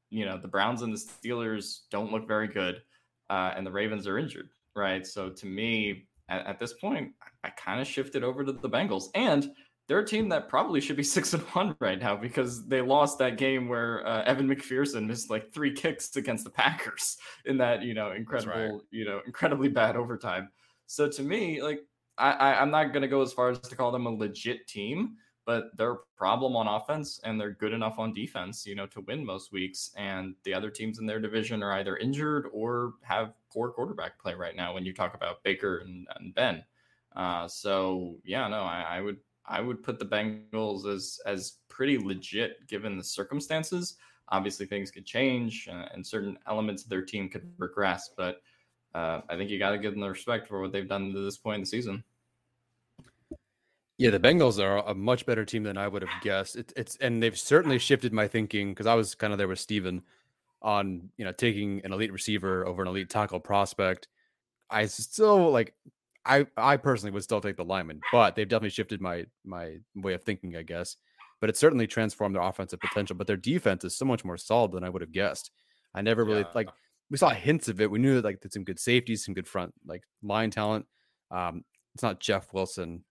[0.10, 2.82] you know, the Browns and the Steelers don't look very good,
[3.30, 5.08] uh, and the Ravens are injured, right?
[5.08, 8.70] So to me, at, at this point, I, I kind of shifted over to the
[8.70, 9.06] Bengals.
[9.16, 9.52] And
[9.88, 13.18] they're a team that probably should be six and one right now because they lost
[13.20, 17.82] that game where uh, Evan McPherson missed like three kicks against the Packers in that
[17.82, 18.82] you know incredible right.
[18.92, 20.50] you know incredibly bad overtime.
[20.86, 21.82] So to me, like
[22.18, 25.16] I, I I'm not gonna go as far as to call them a legit team,
[25.46, 29.02] but they're a problem on offense and they're good enough on defense, you know, to
[29.02, 29.92] win most weeks.
[29.96, 34.34] And the other teams in their division are either injured or have poor quarterback play
[34.34, 34.74] right now.
[34.74, 36.64] When you talk about Baker and, and Ben.
[37.16, 39.18] Uh, so yeah, no, I, I would
[39.48, 43.96] I would put the Bengals as as pretty legit given the circumstances.
[44.30, 48.42] Obviously, things could change uh, and certain elements of their team could regress, but
[48.94, 51.20] uh, I think you got to give them the respect for what they've done to
[51.20, 52.04] this point in the season.
[53.98, 56.56] Yeah, the Bengals are a much better team than I would have guessed.
[56.56, 59.60] It, it's and they've certainly shifted my thinking because I was kind of there with
[59.60, 60.04] Steven
[60.62, 64.08] on you know taking an elite receiver over an elite tackle prospect.
[64.70, 65.74] I still like
[66.28, 70.14] I I personally would still take the lineman, but they've definitely shifted my my way
[70.14, 70.98] of thinking, I guess.
[71.40, 73.16] But it certainly transformed their offensive potential.
[73.16, 75.52] But their defense is so much more solid than I would have guessed.
[75.94, 76.52] I never really yeah.
[76.54, 76.70] like
[77.10, 77.90] we saw hints of it.
[77.90, 80.86] We knew that like there's some good safeties, some good front like line talent.
[81.32, 81.64] Um,
[81.94, 83.04] it's not Jeff Wilson,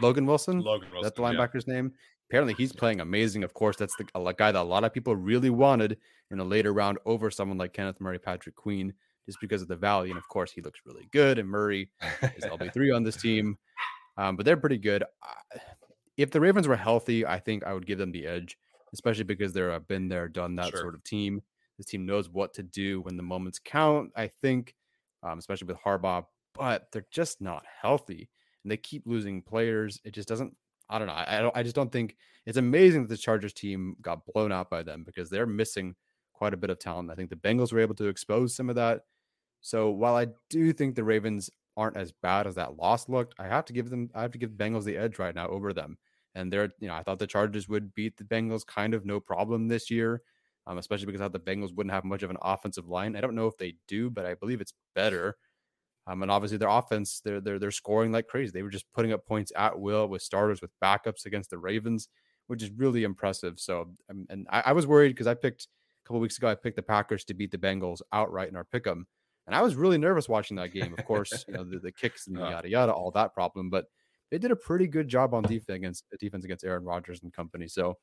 [0.00, 0.60] Logan Wilson.
[0.60, 1.02] Logan Wilson.
[1.02, 1.74] That's the linebacker's yeah.
[1.74, 1.92] name.
[2.30, 3.44] Apparently, he's playing amazing.
[3.44, 5.98] Of course, that's the a guy that a lot of people really wanted
[6.30, 8.94] in a later round over someone like Kenneth Murray, Patrick Queen
[9.26, 10.10] just because of the value.
[10.10, 11.38] And of course, he looks really good.
[11.38, 11.90] And Murray
[12.36, 13.56] is LB3 on this team,
[14.16, 15.04] um, but they're pretty good.
[16.16, 18.58] If the Ravens were healthy, I think I would give them the edge,
[18.92, 20.80] especially because they're a been there, done that sure.
[20.80, 21.40] sort of team.
[21.78, 24.74] This team knows what to do when the moments count, I think,
[25.22, 28.28] um, especially with Harbaugh, but they're just not healthy
[28.62, 30.00] and they keep losing players.
[30.04, 30.54] It just doesn't.
[30.88, 31.14] I don't know.
[31.14, 31.56] I, I don't.
[31.56, 32.16] I just don't think
[32.46, 35.94] it's amazing that the Chargers team got blown out by them because they're missing
[36.32, 37.10] quite a bit of talent.
[37.10, 39.02] I think the Bengals were able to expose some of that.
[39.62, 43.48] So while I do think the Ravens aren't as bad as that loss looked, I
[43.48, 45.98] have to give them I have to give Bengals the edge right now over them.
[46.34, 49.20] And they're, you know, I thought the Chargers would beat the Bengals kind of no
[49.20, 50.22] problem this year,
[50.66, 53.16] um, especially because I thought the Bengals wouldn't have much of an offensive line.
[53.16, 55.36] I don't know if they do, but I believe it's better.
[56.06, 58.50] Um, and obviously their offense, they're they're they're scoring like crazy.
[58.52, 62.08] They were just putting up points at will with starters with backups against the Ravens,
[62.48, 63.60] which is really impressive.
[63.60, 65.68] So, um, and I, I was worried because I picked
[66.04, 68.64] a couple weeks ago, I picked the Packers to beat the Bengals outright in our
[68.64, 69.06] pick 'em.
[69.46, 70.94] And I was really nervous watching that game.
[70.96, 72.50] Of course, you know, the, the kicks and uh-huh.
[72.50, 73.70] yada yada, all that problem.
[73.70, 73.86] But
[74.30, 77.32] they did a pretty good job on defense against uh, defense against Aaron Rodgers and
[77.32, 77.68] company.
[77.68, 77.98] So,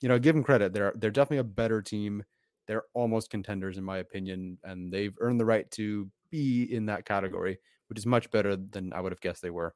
[0.00, 0.72] you know, give them credit.
[0.72, 2.24] They're they're definitely a better team.
[2.66, 7.04] They're almost contenders in my opinion, and they've earned the right to be in that
[7.04, 9.74] category, which is much better than I would have guessed they were.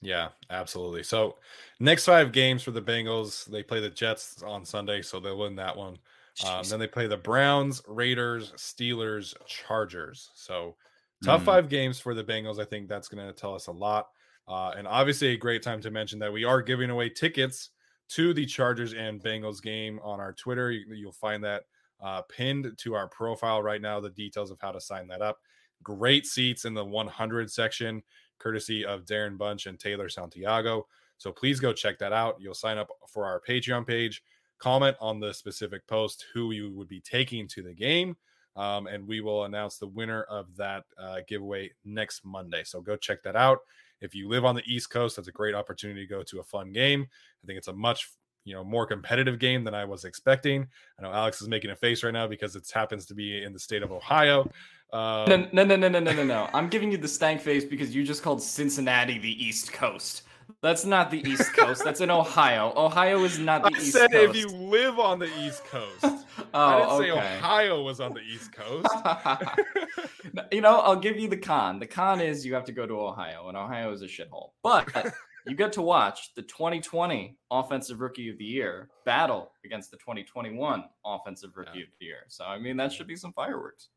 [0.00, 1.02] Yeah, absolutely.
[1.02, 1.36] So,
[1.80, 5.56] next five games for the Bengals, they play the Jets on Sunday, so they'll win
[5.56, 5.98] that one.
[6.44, 10.30] Um, then they play the Browns, Raiders, Steelers, Chargers.
[10.34, 10.76] So
[11.24, 11.46] tough mm.
[11.46, 12.60] five games for the Bengals.
[12.60, 14.08] I think that's going to tell us a lot.
[14.46, 17.70] Uh, and obviously, a great time to mention that we are giving away tickets
[18.10, 20.70] to the Chargers and Bengals game on our Twitter.
[20.70, 21.64] You, will find that
[22.00, 24.00] uh, pinned to our profile right now.
[24.00, 25.38] The details of how to sign that up.
[25.82, 28.02] Great seats in the 100 section,
[28.38, 30.86] courtesy of Darren Bunch and Taylor Santiago.
[31.18, 32.36] So please go check that out.
[32.40, 34.22] You'll sign up for our Patreon page
[34.58, 38.16] comment on the specific post who you would be taking to the game.
[38.56, 42.64] Um, and we will announce the winner of that uh, giveaway next Monday.
[42.64, 43.58] So go check that out.
[44.00, 46.44] If you live on the East Coast, that's a great opportunity to go to a
[46.44, 47.06] fun game.
[47.42, 48.10] I think it's a much
[48.44, 50.66] you know more competitive game than I was expecting.
[50.98, 53.52] I know Alex is making a face right now because it happens to be in
[53.52, 54.50] the state of Ohio.
[54.92, 56.48] Um, no, no, no, no, no, no, no.
[56.54, 60.22] I'm giving you the stank face because you just called Cincinnati the East Coast.
[60.62, 61.84] That's not the East Coast.
[61.84, 62.72] That's in Ohio.
[62.76, 63.82] Ohio is not the east coast.
[63.82, 64.36] I East said Coast.
[64.36, 65.98] if you live on the East Coast.
[66.02, 66.24] oh,
[66.54, 67.10] I didn't oh, okay.
[67.10, 68.88] say Ohio was on the East Coast.
[70.52, 71.78] you know, I'll give you the con.
[71.78, 74.50] The con is you have to go to Ohio, and Ohio is a shithole.
[74.62, 75.12] But
[75.46, 80.84] you get to watch the 2020 Offensive Rookie of the Year battle against the 2021
[81.04, 81.84] Offensive Rookie yeah.
[81.84, 82.24] of the Year.
[82.28, 83.88] So, I mean, that should be some fireworks.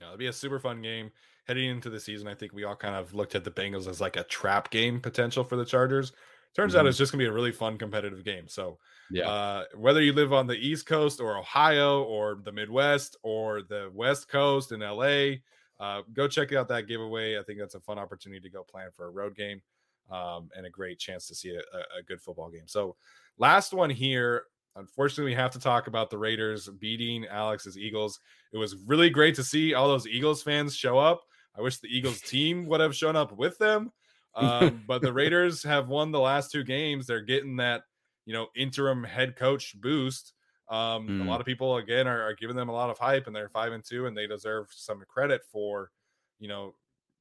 [0.00, 1.12] Yeah, it'll be a super fun game
[1.46, 4.00] heading into the season, I think we all kind of looked at the Bengals as
[4.00, 6.12] like a trap game potential for the Chargers.
[6.54, 6.80] Turns mm-hmm.
[6.80, 8.46] out it's just gonna be a really fun competitive game.
[8.48, 8.78] So
[9.10, 13.62] yeah, uh, whether you live on the East Coast or Ohio or the Midwest or
[13.62, 15.36] the West Coast in LA,
[15.80, 17.38] uh, go check out that giveaway.
[17.38, 19.62] I think that's a fun opportunity to go plan for a road game
[20.10, 21.58] um, and a great chance to see a,
[21.98, 22.66] a, good football game.
[22.66, 22.96] So,
[23.38, 24.44] last one here.
[24.76, 28.20] Unfortunately, we have to talk about the Raiders beating Alex's Eagles.
[28.54, 31.22] It was really great to see all those Eagles fans show up.
[31.56, 33.92] I wish the Eagles team would have shown up with them.
[34.34, 37.06] Um, but the Raiders have won the last two games.
[37.06, 37.82] They're getting that,
[38.24, 40.32] you know, interim head coach boost.
[40.68, 41.26] Um, mm.
[41.26, 43.50] A lot of people again are, are, giving them a lot of hype, and they're
[43.50, 45.90] five and two, and they deserve some credit for,
[46.38, 46.74] you know,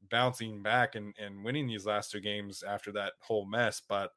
[0.10, 3.82] bouncing back and, and winning these last two games after that whole mess.
[3.88, 4.12] But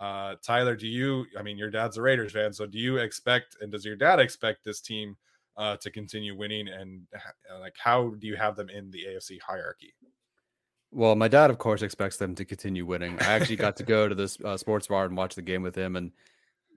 [0.00, 1.24] uh, Tyler, do you?
[1.38, 4.20] I mean, your dad's a Raiders fan, so do you expect, and does your dad
[4.20, 5.16] expect this team
[5.56, 6.68] uh, to continue winning?
[6.68, 7.02] And
[7.60, 9.94] like, how do you have them in the AFC hierarchy?
[10.90, 13.20] Well, my dad, of course, expects them to continue winning.
[13.20, 15.74] I actually got to go to this uh, sports bar and watch the game with
[15.74, 16.12] him, and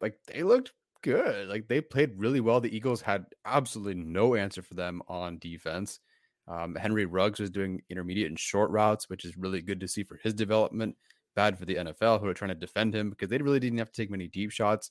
[0.02, 0.74] like they looked
[1.04, 1.48] good.
[1.48, 2.60] Like they played really well.
[2.60, 6.00] The Eagles had absolutely no answer for them on defense.
[6.48, 10.04] Um, Henry Ruggs was doing intermediate and short routes, which is really good to see
[10.04, 10.96] for his development.
[11.36, 13.92] Bad for the NFL, who are trying to defend him because they really didn't have
[13.92, 14.90] to take many deep shots.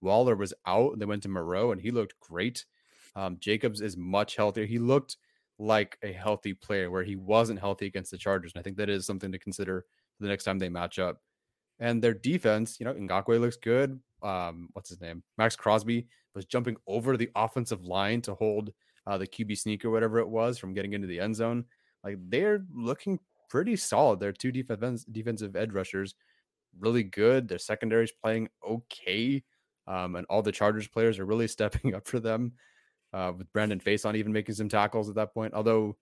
[0.00, 0.98] Waller was out.
[0.98, 2.64] They went to Moreau, and he looked great.
[3.16, 4.66] Um, Jacobs is much healthier.
[4.66, 5.16] He looked
[5.58, 8.52] like a healthy player where he wasn't healthy against the Chargers.
[8.54, 9.84] And I think that is something to consider
[10.20, 11.20] the next time they match up.
[11.80, 14.00] And their defense, you know, Ngakoue looks good.
[14.22, 15.22] Um, what's his name?
[15.36, 18.72] Maxx Crosby was jumping over the offensive line to hold
[19.06, 21.64] uh, the QB sneak or whatever it was from getting into the end zone.
[22.04, 24.20] Like they're looking pretty solid.
[24.20, 26.14] They're two defense defensive edge rushers,
[26.78, 27.48] really good.
[27.48, 29.42] Their secondary is playing okay.
[29.86, 32.52] Um, and all the Chargers players are really stepping up for them
[33.12, 35.54] uh, with Brandon Facyson even making some tackles at that point.
[35.54, 35.96] Although,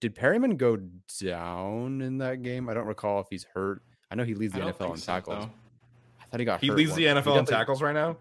[0.00, 0.78] did Perryman go
[1.20, 2.68] down in that game?
[2.68, 3.82] I don't recall if he's hurt.
[4.10, 5.44] I know he leads the NFL in so, tackles.
[5.44, 5.50] Though.
[6.20, 6.60] I thought he got.
[6.60, 8.16] He leads the NFL in tackles right now.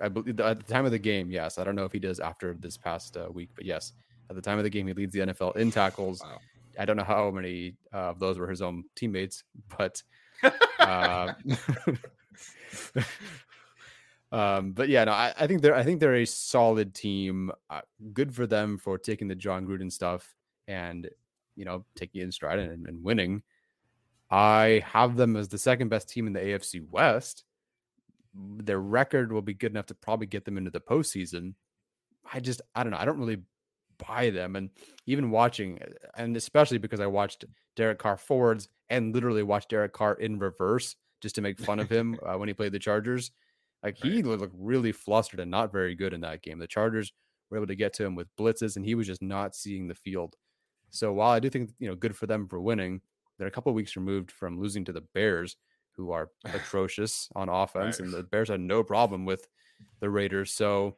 [0.00, 1.58] I believe at the time of the game, yes.
[1.58, 3.92] I don't know if he does after this past uh, week, but yes,
[4.28, 6.20] at the time of the game, he leads the NFL in tackles.
[6.22, 6.38] Wow.
[6.78, 9.44] I don't know how many uh, of those were his own teammates,
[9.78, 10.02] but
[10.80, 11.32] uh,
[14.34, 17.52] Um, but yeah, no, I, I, think they're I think they're a solid team.
[17.70, 17.82] Uh,
[18.12, 20.34] good for them for taking the Jon Gruden stuff
[20.66, 21.08] and
[21.54, 23.42] you know taking it in stride and, and winning.
[24.32, 27.44] I have them as the second best team in the AFC West.
[28.34, 31.54] Their record will be good enough to probably get them into the postseason.
[32.32, 32.98] I just I don't know.
[32.98, 33.42] I don't really
[34.04, 34.56] buy them.
[34.56, 34.70] And
[35.06, 35.78] even watching,
[36.16, 37.44] and especially because I watched
[37.76, 41.88] Derek Carr forwards and literally watched Derek Carr in reverse just to make fun of
[41.88, 43.30] him uh, when he played the Chargers.
[43.84, 44.24] Like he right.
[44.24, 46.58] looked really flustered and not very good in that game.
[46.58, 47.12] The Chargers
[47.50, 49.94] were able to get to him with blitzes, and he was just not seeing the
[49.94, 50.36] field.
[50.90, 53.02] So while I do think you know good for them for winning,
[53.38, 55.56] they're a couple of weeks removed from losing to the Bears,
[55.92, 58.06] who are atrocious on offense, right.
[58.06, 59.46] and the Bears had no problem with
[60.00, 60.50] the Raiders.
[60.50, 60.96] So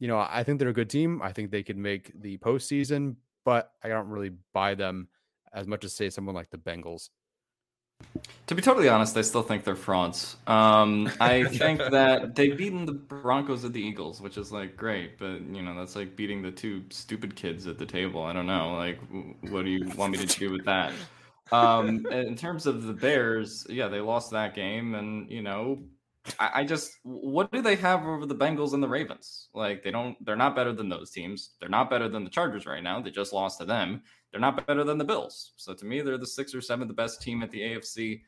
[0.00, 1.22] you know I think they're a good team.
[1.22, 3.14] I think they could make the postseason,
[3.44, 5.08] but I don't really buy them
[5.54, 7.10] as much as say someone like the Bengals.
[8.48, 10.36] To be totally honest, I still think they're frauds.
[10.46, 15.18] Um, I think that they've beaten the Broncos and the Eagles, which is like great,
[15.18, 18.22] but you know that's like beating the two stupid kids at the table.
[18.22, 18.98] I don't know, like
[19.50, 20.94] what do you want me to do with that?
[21.52, 25.82] Um, in terms of the Bears, yeah, they lost that game, and you know,
[26.38, 29.48] I, I just what do they have over the Bengals and the Ravens?
[29.52, 31.50] Like they don't, they're not better than those teams.
[31.60, 33.02] They're not better than the Chargers right now.
[33.02, 35.52] They just lost to them they're not better than the Bills.
[35.56, 38.22] So to me, they're the sixth or seventh best team at the AFC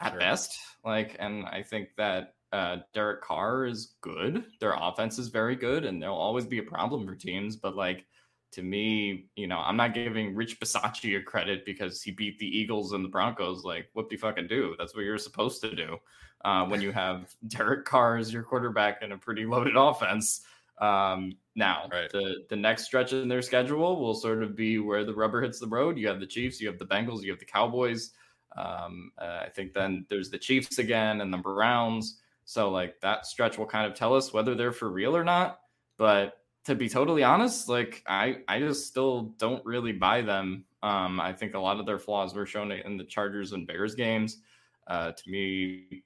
[0.00, 0.20] at sure.
[0.20, 0.58] best.
[0.84, 4.44] Like, and I think that uh, Derek Carr is good.
[4.60, 7.56] Their offense is very good, and there'll always be a problem for teams.
[7.56, 8.06] But like
[8.52, 12.46] to me, you know, I'm not giving Rich Bisaccia a credit because he beat the
[12.46, 13.64] Eagles and the Broncos.
[13.64, 14.74] Like, what do you fucking do?
[14.78, 15.98] That's what you're supposed to do
[16.44, 20.42] uh, when you have Derek Carr as your quarterback and a pretty loaded offense.
[20.80, 22.10] Um, now, right.
[22.10, 25.58] the the next stretch in their schedule will sort of be where the rubber hits
[25.58, 25.98] the road.
[25.98, 28.10] You have the Chiefs, you have the Bengals, you have the Cowboys.
[28.56, 32.20] Um, uh, I think then there's the Chiefs again and the Browns.
[32.44, 35.60] So like that stretch will kind of tell us whether they're for real or not.
[35.96, 40.64] But to be totally honest, like I I just still don't really buy them.
[40.82, 43.94] Um, I think a lot of their flaws were shown in the Chargers and Bears
[43.94, 44.38] games.
[44.86, 46.04] Uh, to me,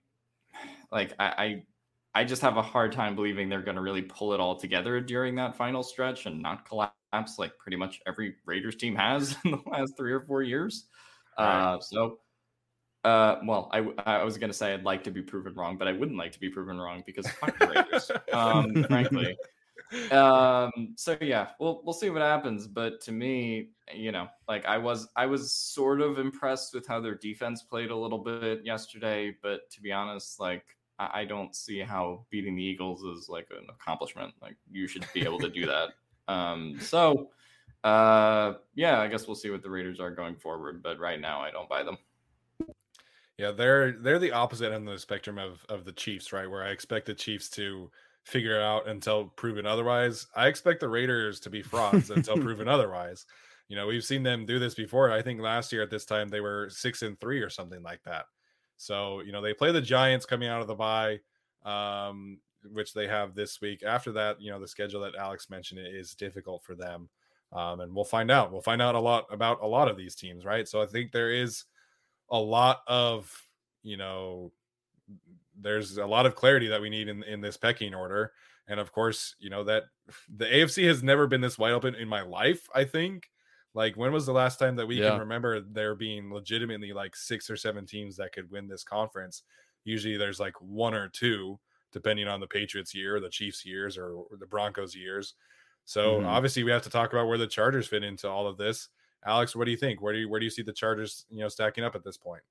[0.90, 1.62] like I, I
[2.14, 5.00] I just have a hard time believing they're going to really pull it all together
[5.00, 9.52] during that final stretch and not collapse like pretty much every Raiders team has in
[9.52, 10.86] the last three or four years.
[11.38, 11.74] Right.
[11.74, 12.18] Uh, so,
[13.04, 15.88] uh, well, I, I was going to say I'd like to be proven wrong, but
[15.88, 19.36] I wouldn't like to be proven wrong because fuck the Raiders, um, frankly.
[20.10, 22.66] Um, so yeah, we'll we'll see what happens.
[22.66, 27.00] But to me, you know, like I was I was sort of impressed with how
[27.00, 29.36] their defense played a little bit yesterday.
[29.42, 30.64] But to be honest, like
[31.12, 34.34] I don't see how beating the Eagles is like an accomplishment.
[34.40, 35.90] Like you should be able to do that.
[36.28, 37.30] Um, so
[37.84, 41.40] Uh, yeah, I guess we'll see what the Raiders are going forward, but right now
[41.40, 41.98] I don't buy them.
[43.38, 46.48] Yeah, they're they're the opposite end of the spectrum of of the Chiefs, right?
[46.48, 47.90] Where I expect the Chiefs to
[48.24, 50.28] figure it out until proven otherwise.
[50.36, 53.26] I expect the Raiders to be frauds until proven otherwise.
[53.68, 55.10] You know, we've seen them do this before.
[55.10, 58.02] I think last year at this time they were six and three or something like
[58.04, 58.26] that.
[58.82, 61.20] So, you know, they play the Giants coming out of the bye,
[61.64, 62.40] um,
[62.72, 63.84] which they have this week.
[63.84, 67.08] After that, you know, the schedule that Alex mentioned is difficult for them.
[67.52, 68.50] Um, and we'll find out.
[68.50, 70.66] We'll find out a lot about a lot of these teams, right?
[70.66, 71.64] So I think there is
[72.28, 73.32] a lot of,
[73.84, 74.50] you know,
[75.60, 78.32] there's a lot of clarity that we need in in this pecking order.
[78.66, 79.84] And of course, you know that
[80.36, 82.68] the AFC has never been this wide open in my life.
[82.74, 83.30] I think.
[83.74, 85.10] Like, when was the last time that we yeah.
[85.10, 89.42] can remember there being legitimately like six or seven teams that could win this conference?
[89.84, 91.58] Usually, there's like one or two,
[91.92, 95.34] depending on the Patriots year, the Chiefs years, or, or the Broncos years.
[95.84, 96.26] So mm-hmm.
[96.26, 98.88] obviously, we have to talk about where the Chargers fit into all of this.
[99.24, 100.02] Alex, what do you think?
[100.02, 102.16] Where do you where do you see the Chargers, you know, stacking up at this
[102.16, 102.42] point?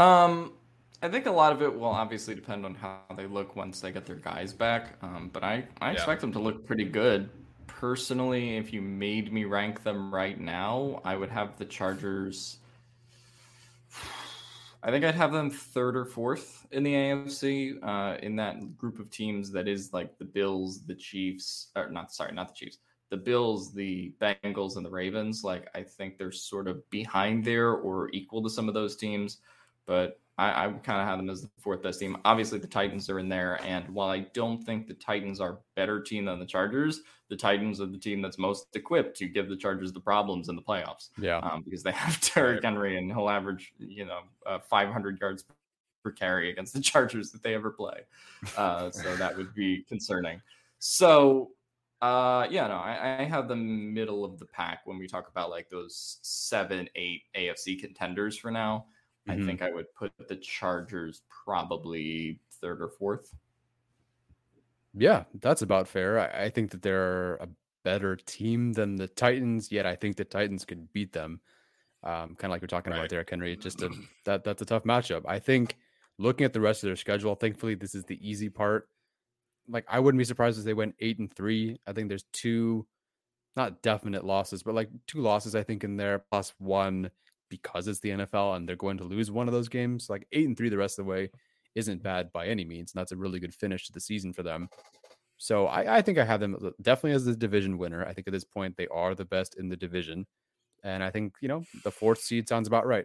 [0.00, 0.54] Um,
[1.02, 3.92] I think a lot of it will obviously depend on how they look once they
[3.92, 4.96] get their guys back.
[5.02, 5.92] Um, but I, I yeah.
[5.92, 7.28] expect them to look pretty good.
[7.82, 12.58] Personally, if you made me rank them right now, I would have the Chargers.
[14.84, 19.00] I think I'd have them third or fourth in the AFC, uh, in that group
[19.00, 22.78] of teams that is like the Bills, the Chiefs, or not, sorry, not the Chiefs,
[23.10, 25.42] the Bills, the Bengals, and the Ravens.
[25.42, 29.38] Like, I think they're sort of behind there or equal to some of those teams.
[29.86, 32.16] But I, I kind of have them as the fourth best team.
[32.24, 36.00] Obviously, the Titans are in there, and while I don't think the Titans are better
[36.00, 39.56] team than the Chargers, the Titans are the team that's most equipped to give the
[39.56, 41.10] Chargers the problems in the playoffs.
[41.16, 45.44] Yeah, um, because they have Derrick Henry, and he'll average you know uh, 500 yards
[46.02, 48.00] per carry against the Chargers that they ever play.
[48.56, 50.42] Uh, so that would be concerning.
[50.80, 51.52] So
[52.00, 55.50] uh, yeah, no, I, I, have the middle of the pack when we talk about
[55.50, 58.86] like those seven, eight AFC contenders for now.
[59.28, 59.42] Mm-hmm.
[59.42, 63.34] I think I would put the Chargers probably third or fourth.
[64.94, 66.18] Yeah, that's about fair.
[66.18, 67.48] I, I think that they're a
[67.84, 71.40] better team than the Titans, yet I think the Titans could beat them.
[72.04, 72.98] Um, kind of like we're talking right.
[72.98, 73.56] about Derrick Henry.
[73.56, 73.90] Just a,
[74.24, 75.22] that that's a tough matchup.
[75.26, 75.76] I think
[76.18, 78.88] looking at the rest of their schedule, thankfully this is the easy part.
[79.68, 81.78] Like I wouldn't be surprised if they went eight and three.
[81.86, 82.86] I think there's two,
[83.56, 87.10] not definite losses, but like two losses I think in there, plus one
[87.52, 90.08] because it's the NFL and they're going to lose one of those games.
[90.08, 91.30] Like eight and three the rest of the way
[91.74, 92.92] isn't bad by any means.
[92.92, 94.70] And that's a really good finish to the season for them.
[95.36, 98.06] So I, I think I have them uh, definitely as the division winner.
[98.06, 100.26] I think at this point they are the best in the division.
[100.82, 103.04] And I think, you know, the fourth seed sounds about right.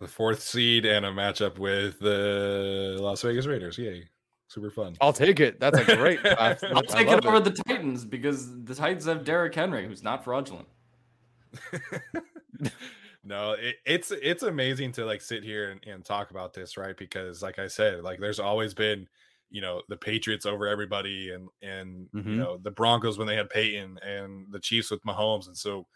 [0.00, 3.78] The fourth seed and a matchup with the Las Vegas Raiders.
[3.78, 4.08] Yay.
[4.48, 4.96] Super fun.
[5.00, 5.60] I'll take it.
[5.60, 6.18] That's a great.
[6.38, 7.44] I'll take it over it.
[7.44, 10.66] the Titans because the Titans have Derrick Henry, who's not fraudulent.
[13.24, 16.96] no, it, it's it's amazing to like sit here and, and talk about this, right?
[16.96, 19.08] Because like I said, like there's always been,
[19.50, 22.30] you know, the Patriots over everybody and and mm-hmm.
[22.30, 25.48] you know, the Broncos when they had Peyton and the Chiefs with Mahomes.
[25.48, 25.86] And so,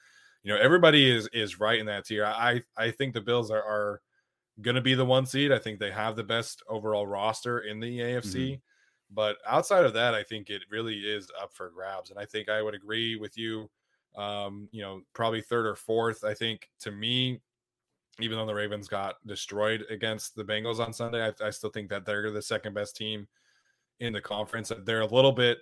[0.42, 2.24] you know, everybody is is right in that tier.
[2.24, 4.00] I I think the Bills are are
[4.61, 5.52] gonna be the one seed.
[5.52, 8.34] I think they have the best overall roster in the AFC.
[8.34, 8.54] Mm-hmm.
[9.12, 12.11] But outside of that, I think it really is up for grabs.
[12.11, 13.68] And I think I would agree with you
[14.16, 16.24] um, you know, probably third or fourth.
[16.24, 17.40] I think to me,
[18.20, 21.88] even though the Ravens got destroyed against the Bengals on Sunday, I, I still think
[21.90, 23.26] that they're the second best team
[24.00, 24.72] in the conference.
[24.84, 25.58] They're a little bit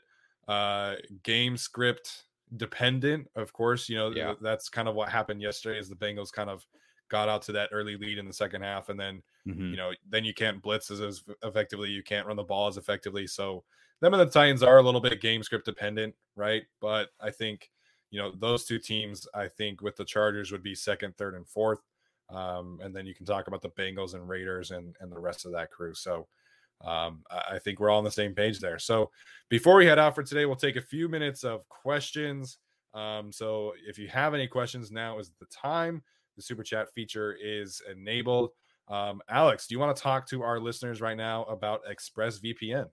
[0.48, 2.24] uh, game script
[2.56, 3.88] dependent, of course.
[3.88, 4.34] You know, yeah.
[4.40, 5.78] that's kind of what happened yesterday.
[5.78, 6.66] Is the Bengals kind of
[7.08, 9.70] got out to that early lead in the second half, and then mm-hmm.
[9.70, 12.76] you know, then you can't blitz as, as effectively, you can't run the ball as
[12.76, 13.26] effectively.
[13.26, 13.64] So
[14.00, 16.62] them and the Titans are a little bit game script dependent, right?
[16.80, 17.70] But I think
[18.10, 21.46] you know, those two teams, I think, with the Chargers would be second, third, and
[21.46, 21.80] fourth.
[22.30, 25.46] Um, and then you can talk about the Bengals and Raiders and, and the rest
[25.46, 25.94] of that crew.
[25.94, 26.26] So
[26.84, 28.78] um, I think we're all on the same page there.
[28.78, 29.10] So
[29.48, 32.58] before we head out for today, we'll take a few minutes of questions.
[32.94, 36.02] Um, so if you have any questions, now is the time.
[36.36, 38.50] The super chat feature is enabled.
[38.88, 42.86] Um, Alex, do you want to talk to our listeners right now about ExpressVPN?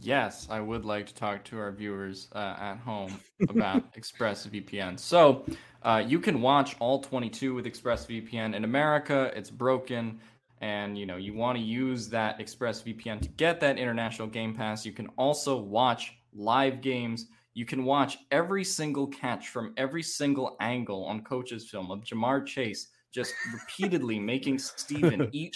[0.00, 4.98] Yes, I would like to talk to our viewers uh, at home about ExpressVPN.
[4.98, 5.44] So,
[5.82, 8.54] uh, you can watch all 22 with ExpressVPN.
[8.54, 10.20] In America, it's broken,
[10.60, 14.86] and you know you want to use that ExpressVPN to get that international Game Pass.
[14.86, 17.26] You can also watch live games.
[17.54, 22.46] You can watch every single catch from every single angle on Coach's film of Ja'Marr
[22.46, 25.54] Chase just repeatedly making Steven eat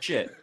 [0.00, 0.34] shit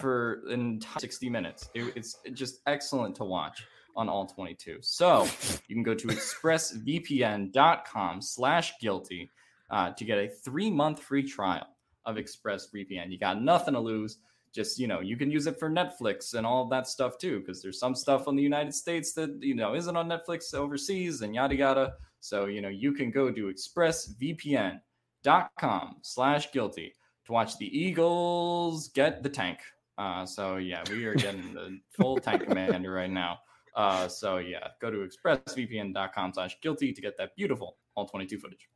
[0.00, 1.68] for in 60 minutes.
[1.74, 3.64] It, it's just excellent to watch.
[3.96, 4.78] on all 22.
[4.80, 5.26] So
[5.68, 9.30] you can go to expressvpn.com slash guilty
[9.70, 11.66] uh, to get a three month free trial
[12.06, 13.10] of ExpressVPN.
[13.10, 14.18] You got nothing to lose.
[14.52, 17.62] Just, you know, you can use it for Netflix and all that stuff too, because
[17.62, 21.34] there's some stuff on the United States that, you know, isn't on Netflix overseas and
[21.34, 21.92] yada yada.
[22.20, 26.92] So, you know, you can go to expressvpn.com slash guilty
[27.26, 29.58] to watch the Eagles get the tank.
[29.98, 33.38] Uh, so yeah, we are getting the full tank commander right now.
[33.76, 38.68] Uh, so yeah, go to expressvpn.com slash guilty to get that beautiful all 22 footage.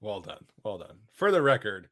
[0.00, 0.44] Well done.
[0.64, 0.98] Well done.
[1.12, 1.88] For the record,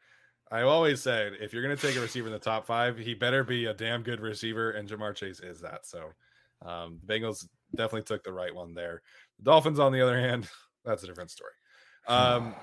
[0.51, 3.15] I always said if you're going to take a receiver in the top five, he
[3.15, 5.87] better be a damn good receiver, and Ja'Marr Chase is that.
[5.87, 6.11] So
[6.65, 9.03] um, the Bengals definitely took the right one there.
[9.39, 10.49] The Dolphins, on the other hand,
[10.85, 11.53] that's a different story.
[12.07, 12.55] Um,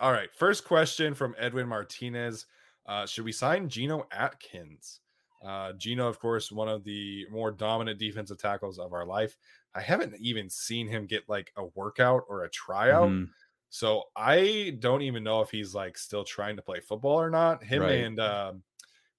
[0.00, 0.28] all right.
[0.34, 2.46] First question from Edwin Martinez
[2.86, 5.00] uh, Should we sign Geno Atkins?
[5.44, 9.36] Uh, Geno, of course, one of the more dominant defensive tackles of our life.
[9.74, 13.08] I haven't even seen him get like a workout or a tryout.
[13.08, 13.30] Mm-hmm.
[13.70, 17.62] So I don't even know if he's like still trying to play football or not.
[17.62, 18.04] Him right.
[18.04, 18.62] and um,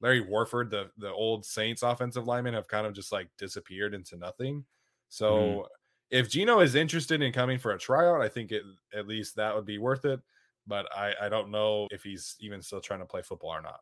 [0.02, 4.18] Larry Warford, the the old Saints offensive lineman, have kind of just like disappeared into
[4.18, 4.66] nothing.
[5.10, 5.62] So mm-hmm.
[6.10, 8.64] if Geno is interested in coming for a tryout, I think it,
[8.94, 10.20] at least that would be worth it.
[10.68, 13.80] But I, I don't know if he's even still trying to play football or not.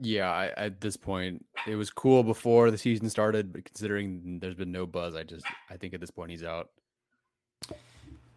[0.00, 4.54] Yeah, I, at this point, it was cool before the season started, but considering there's
[4.54, 6.70] been no buzz, I just I think at this point he's out.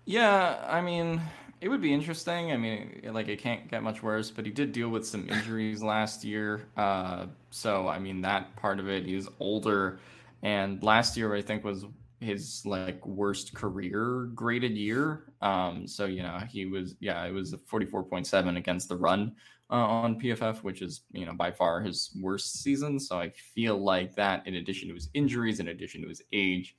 [0.05, 1.22] Yeah, I mean,
[1.62, 2.51] it would be interesting.
[2.51, 5.84] I mean, like it can't get much worse, but he did deal with some injuries
[5.84, 6.68] last year.
[6.76, 9.99] Uh, so I mean, that part of it, he's older,
[10.41, 11.86] and last year I think was
[12.20, 15.32] his like worst career graded year.
[15.41, 18.89] Um, so you know, he was yeah, it was a forty four point seven against
[18.89, 19.36] the run
[19.72, 22.99] uh, on PFF, which is you know by far his worst season.
[22.99, 26.76] So I feel like that, in addition to his injuries, in addition to his age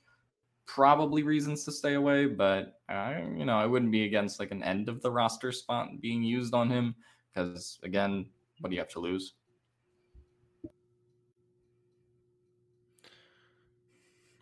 [0.65, 4.63] probably reasons to stay away, but I, you know, I wouldn't be against like an
[4.63, 6.95] end of the roster spot being used on him
[7.33, 8.27] because again,
[8.59, 9.33] what do you have to lose?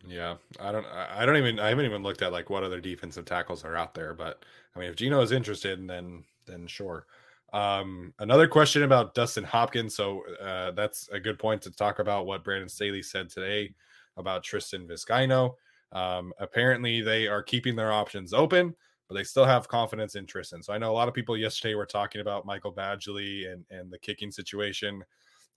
[0.07, 0.85] Yeah, I don't.
[0.85, 1.59] I don't even.
[1.59, 4.13] I haven't even looked at like what other defensive tackles are out there.
[4.13, 4.43] But
[4.75, 7.05] I mean, if Geno is interested, then then sure.
[7.53, 9.95] Um, another question about Dustin Hopkins.
[9.95, 13.73] So uh, that's a good point to talk about what Brandon Staley said today
[14.17, 15.55] about Tristan Vizcaino.
[15.91, 18.73] Um, apparently, they are keeping their options open,
[19.07, 20.63] but they still have confidence in Tristan.
[20.63, 23.91] So I know a lot of people yesterday were talking about Michael Badgley and and
[23.91, 25.03] the kicking situation.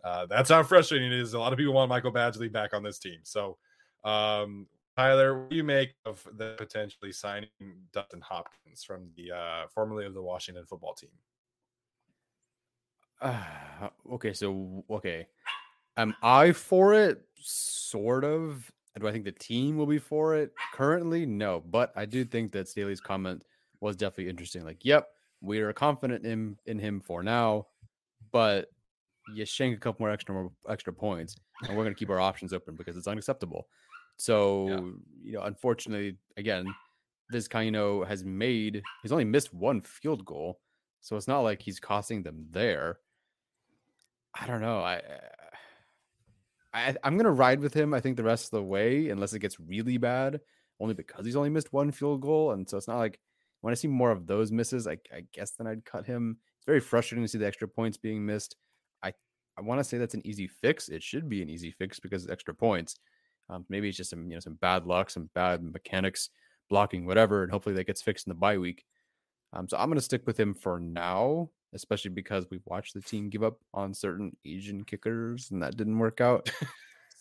[0.03, 1.35] Uh, that's how frustrating it is.
[1.35, 3.21] A lot of people want Michael Badgley back on this team.
[3.23, 3.57] So,
[4.05, 4.67] um,
[4.97, 7.49] Tyler, what do you make of the potentially signing
[7.93, 11.11] Dustin Hopkins from the uh, formerly of the Washington football team?
[13.25, 15.27] Uh, okay, so okay,
[15.97, 17.23] am I for it?
[17.41, 18.71] Sort of.
[19.01, 20.53] Do I think the team will be for it?
[20.73, 21.65] Currently, no.
[21.69, 23.43] But I do think that Staley's comment
[23.81, 24.65] was definitely interesting.
[24.65, 25.09] Like, yep,
[25.41, 27.67] we are confident in in him for now,
[28.31, 28.69] but
[29.35, 32.21] you shank a couple more extra more extra points, and we're going to keep our
[32.21, 33.67] options open because it's unacceptable.
[34.17, 34.81] So, yeah.
[35.23, 36.73] you know, unfortunately, again,
[37.31, 40.61] this Vizcaino has made he's only missed one field goal,
[41.01, 42.99] so it's not like he's costing them there.
[44.39, 44.81] I don't know.
[44.81, 45.01] I
[46.75, 47.95] I, am gonna ride with him.
[47.95, 50.41] I think the rest of the way, unless it gets really bad,
[50.81, 53.21] only because he's only missed one field goal, and so it's not like
[53.61, 56.39] when I see more of those misses, I, I guess then I'd cut him.
[56.59, 58.57] It's very frustrating to see the extra points being missed.
[59.03, 59.13] I
[59.57, 60.89] I want to say that's an easy fix.
[60.89, 62.97] It should be an easy fix because it's extra points.
[63.49, 66.31] Um, maybe it's just some you know some bad luck, some bad mechanics,
[66.69, 68.85] blocking, whatever, and hopefully that gets fixed in the bye week.
[69.53, 73.29] Um, so I'm gonna stick with him for now especially because we've watched the team
[73.29, 76.51] give up on certain Asian kickers and that didn't work out.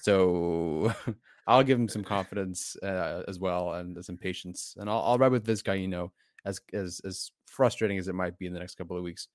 [0.02, 0.94] so
[1.48, 5.32] I'll give him some confidence uh, as well and some patience, and I'll, I'll ride
[5.32, 5.76] with this guy.
[5.76, 6.12] You know,
[6.46, 9.28] as as as frustrating as it might be in the next couple of weeks.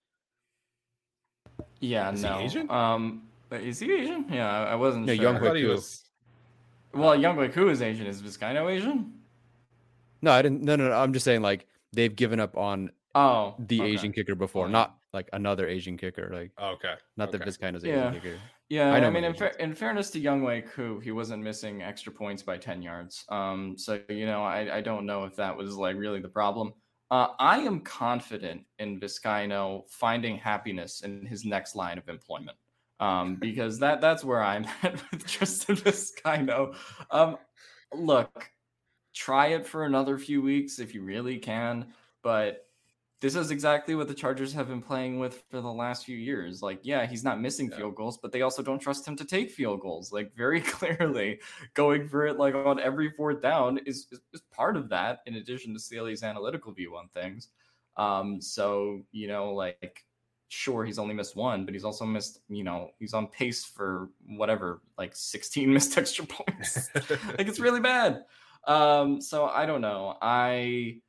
[1.80, 2.38] Yeah, is no.
[2.38, 2.70] Asian?
[2.70, 4.26] Um, is he Asian?
[4.30, 5.06] Yeah, I, wasn't.
[5.06, 5.34] Yeah, sure.
[5.34, 6.04] Younghoe was...
[6.92, 8.06] Well, Younghoe Koo is Asian.
[8.06, 9.12] Is Vizcaino Asian?
[10.22, 10.62] No, I didn't.
[10.62, 10.94] No, no, no.
[10.94, 13.90] I'm just saying like they've given up on oh the okay.
[13.90, 16.30] Asian kicker before, not like another Asian kicker.
[16.32, 17.38] Like okay, not okay.
[17.38, 18.08] that Vizcaino's yeah.
[18.10, 18.36] Asian kicker.
[18.68, 22.12] Yeah, I, I mean, in, fa- in, fairness to Younghoe Koo, he wasn't missing extra
[22.12, 23.24] points by ten yards.
[23.30, 26.74] Um, so you know, I, I don't know if that was like really the problem.
[27.10, 32.58] Uh, I am confident in Vizcaino finding happiness in his next line of employment.
[33.00, 36.74] Um, because that that's where I'm at with Tristan Vizcaino.
[37.10, 37.38] Um,
[37.94, 38.50] look,
[39.14, 41.86] try it for another few weeks if you really can,
[42.22, 42.67] but
[43.20, 46.62] this is exactly what the Chargers have been playing with for the last few years.
[46.62, 47.78] Like, yeah, he's not missing yeah.
[47.78, 50.12] field goals, but they also don't trust him to take field goals.
[50.12, 51.40] Like, very clearly,
[51.74, 55.34] going for it like on every fourth down is, is, is part of that, in
[55.34, 57.48] addition to Staley's analytical view on things.
[57.96, 60.04] Um, so, you know, like,
[60.48, 64.10] sure, he's only missed one, but he's also missed, you know, he's on pace for
[64.26, 66.88] whatever, like 16 missed extra points.
[66.94, 68.24] like, it's really bad.
[68.68, 70.16] Um, so I don't know.
[70.22, 71.00] I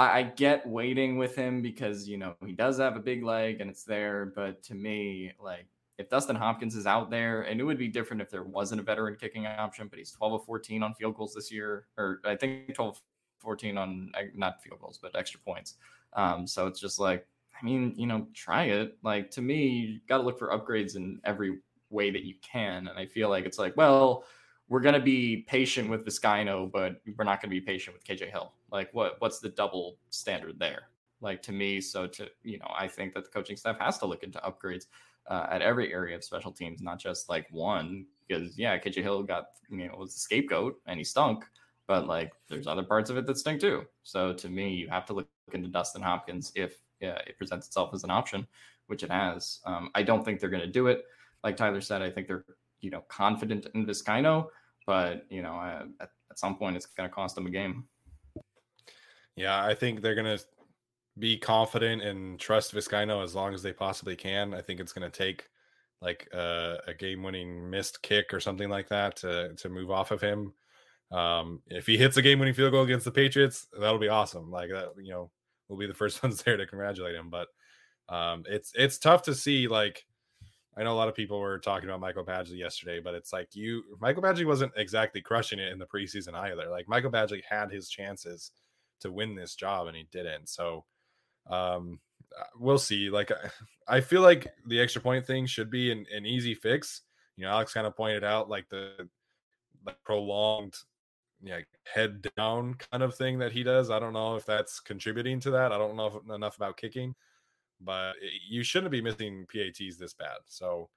[0.00, 3.60] I, I get waiting with him because you know he does have a big leg
[3.60, 4.32] and it's there.
[4.34, 5.66] But to me, like
[5.98, 8.84] if Dustin Hopkins is out there, and it would be different if there wasn't a
[8.84, 12.34] veteran kicking option, but he's 12 of 14 on field goals this year, or I
[12.34, 13.02] think 12 of
[13.40, 15.74] 14 on not field goals, but extra points.
[16.14, 17.26] Um, so it's just like,
[17.60, 18.96] I mean, you know, try it.
[19.02, 21.58] Like to me, you got to look for upgrades in every
[21.90, 22.88] way that you can.
[22.88, 24.24] And I feel like it's like, well,
[24.70, 28.04] we're going to be patient with Vizcaino, but we're not going to be patient with
[28.04, 28.52] KJ Hill.
[28.70, 30.84] Like, what what's the double standard there?
[31.20, 34.06] Like to me, so to you know, I think that the coaching staff has to
[34.06, 34.86] look into upgrades
[35.28, 38.06] uh, at every area of special teams, not just like one.
[38.26, 41.44] Because yeah, KJ Hill got you know was the scapegoat and he stunk,
[41.88, 43.84] but like there's other parts of it that stink too.
[44.04, 47.90] So to me, you have to look into Dustin Hopkins if yeah, it presents itself
[47.92, 48.46] as an option,
[48.86, 49.58] which it has.
[49.66, 51.06] Um, I don't think they're going to do it.
[51.42, 52.44] Like Tyler said, I think they're
[52.80, 54.46] you know confident in Vizcaino
[54.86, 55.60] but you know,
[56.00, 57.84] at, at some point it's going to cost them a game.
[59.36, 60.44] Yeah, I think they're going to
[61.18, 64.54] be confident and trust Vizcaino as long as they possibly can.
[64.54, 65.48] I think it's going to take
[66.00, 70.20] like a, a game-winning missed kick or something like that to to move off of
[70.20, 70.52] him.
[71.12, 74.50] Um, if he hits a game-winning field goal against the Patriots, that'll be awesome.
[74.50, 75.30] Like that, you know,
[75.68, 77.30] we'll be the first ones there to congratulate him.
[77.30, 77.48] But
[78.08, 80.04] um, it's it's tough to see like
[80.80, 83.54] I know a lot of people were talking about Michael Badgley yesterday, but it's like
[83.54, 86.70] you Michael Badgley wasn't exactly crushing it in the preseason either.
[86.70, 88.50] Like Michael Badgley had his chances
[89.00, 90.48] to win this job and he didn't.
[90.48, 90.86] So
[91.50, 92.00] um
[92.38, 93.10] uh, we'll see.
[93.10, 93.30] Like
[93.88, 97.02] I feel like the extra point thing should be an, an easy fix.
[97.36, 99.08] You know, Alex kind of pointed out like the,
[99.84, 100.76] the prolonged
[101.42, 101.60] yeah,
[101.92, 103.90] head down kind of thing that he does.
[103.90, 105.72] I don't know if that's contributing to that.
[105.72, 107.14] I don't know if, enough about kicking
[107.80, 108.14] but
[108.48, 110.38] you shouldn't be missing PATs this bad.
[110.46, 110.88] So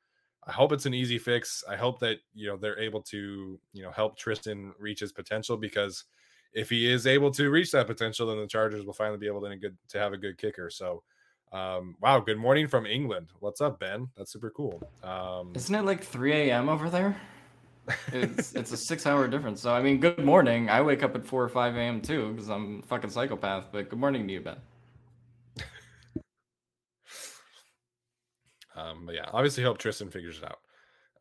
[0.46, 1.64] I hope it's an easy fix.
[1.70, 5.58] I hope that you know they're able to you know help Tristan reach his potential
[5.58, 6.06] because
[6.54, 9.42] if he is able to reach that potential, then the Chargers will finally be able
[9.42, 10.70] to good to have a good kicker.
[10.70, 11.04] So.
[11.52, 13.28] Um, wow, good morning from England.
[13.40, 14.08] What's up, Ben?
[14.18, 14.82] That's super cool.
[15.04, 16.68] Um, Isn't it like 3 a.m.
[16.68, 17.16] over there?
[18.12, 19.62] It's it's a six hour difference.
[19.62, 20.70] So I mean, good morning.
[20.70, 22.02] I wake up at 4 or 5 a.m.
[22.02, 23.66] too because I'm a fucking psychopath.
[23.72, 24.58] But good morning to you, Ben.
[28.76, 30.60] Um, but yeah, obviously hope Tristan figures it out.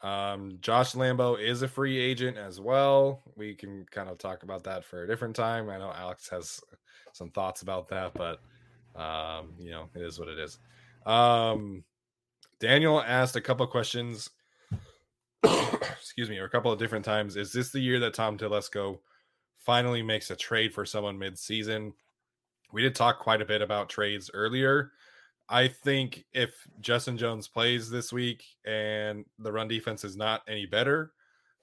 [0.02, 3.22] Um, Josh Lambo is a free agent as well.
[3.36, 5.70] We can kind of talk about that for a different time.
[5.70, 6.60] I know Alex has
[7.12, 8.40] some thoughts about that, but
[9.00, 10.58] um, you know, it is what it is.
[11.06, 11.84] Um,
[12.58, 14.30] Daniel asked a couple questions.
[16.02, 17.36] excuse me, or a couple of different times.
[17.36, 18.98] Is this the year that Tom Telesco
[19.58, 21.94] finally makes a trade for someone mid-season?
[22.72, 24.92] We did talk quite a bit about trades earlier.
[25.52, 30.64] I think if Justin Jones plays this week and the run defense is not any
[30.64, 31.12] better,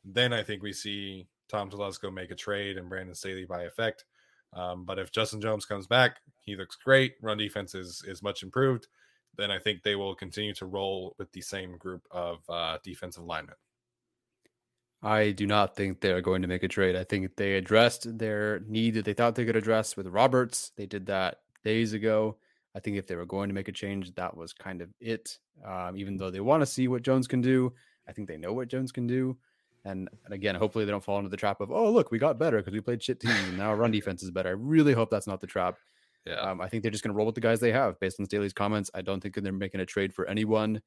[0.06, 4.06] then I think we see Tom Telesco make a trade and Brandon Staley by effect.
[4.54, 7.16] Um, but if Justin Jones comes back, he looks great.
[7.24, 8.88] Run defense is is much improved.
[9.38, 13.24] Then I think they will continue to roll with the same group of uh, defensive
[13.24, 13.56] linemen.
[15.02, 16.96] I do not think they're going to make a trade.
[16.96, 20.74] I think they addressed their need that they thought they could address with Roberts.
[20.76, 22.38] They did that days ago.
[22.76, 25.38] I think if they were going to make a change, that was kind of it.
[25.66, 27.74] Um, even though they want to see what Jones can do,
[28.08, 29.38] I think they know what Jones can do.
[29.86, 32.38] And, and again, hopefully they don't fall into the trap of, oh, look, we got
[32.38, 34.50] better because we played shit teams and now our run defense is better.
[34.50, 35.78] I really hope that's not the trap.
[36.26, 36.36] Yeah.
[36.36, 38.26] Um, I think they're just going to roll with the guys they have based on
[38.26, 38.92] Staley's comments.
[38.94, 40.82] I don't think they're making a trade for anyone.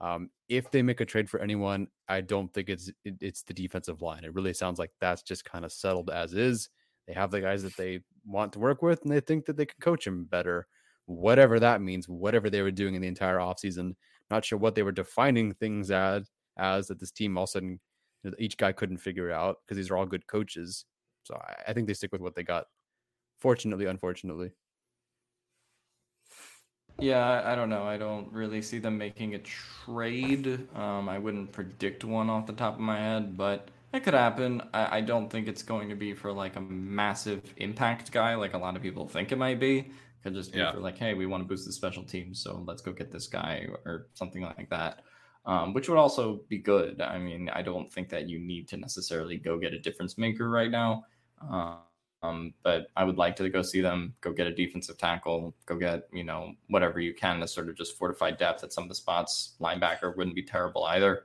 [0.00, 3.52] Um, if they make a trade for anyone, I don't think it's it, it's the
[3.52, 4.24] defensive line.
[4.24, 6.70] It really sounds like that's just kind of settled as is.
[7.06, 9.66] They have the guys that they want to work with, and they think that they
[9.66, 10.66] can coach him better
[11.10, 13.94] whatever that means, whatever they were doing in the entire offseason.
[14.30, 17.52] Not sure what they were defining things as, as that this team all of a
[17.52, 17.80] sudden
[18.38, 20.84] each guy couldn't figure out because these are all good coaches.
[21.24, 22.66] So I, I think they stick with what they got.
[23.40, 24.50] Fortunately, unfortunately.
[26.98, 27.84] Yeah, I don't know.
[27.84, 30.68] I don't really see them making a trade.
[30.76, 34.62] Um, I wouldn't predict one off the top of my head, but it could happen.
[34.74, 38.52] I, I don't think it's going to be for like a massive impact guy like
[38.52, 39.90] a lot of people think it might be.
[40.22, 40.72] Could just be yeah.
[40.72, 43.26] for like, hey, we want to boost the special teams, so let's go get this
[43.26, 45.02] guy or something like that.
[45.46, 47.00] Um, which would also be good.
[47.00, 50.50] I mean, I don't think that you need to necessarily go get a difference maker
[50.50, 51.04] right now.
[52.22, 55.76] Um, but I would like to go see them, go get a defensive tackle, go
[55.76, 58.88] get, you know, whatever you can to sort of just fortify depth at some of
[58.90, 59.54] the spots.
[59.60, 61.24] Linebacker wouldn't be terrible either.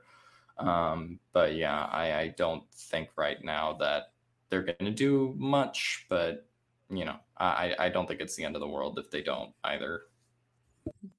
[0.58, 4.12] Um, but yeah, I, I don't think right now that
[4.48, 6.46] they're going to do much, but
[6.88, 9.52] you know, I, I don't think it's the end of the world if they don't
[9.64, 10.02] either.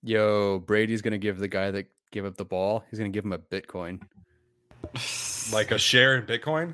[0.03, 3.15] Yo, Brady's going to give the guy that gave up the ball, he's going to
[3.15, 4.01] give him a Bitcoin.
[5.53, 6.73] like a share in Bitcoin?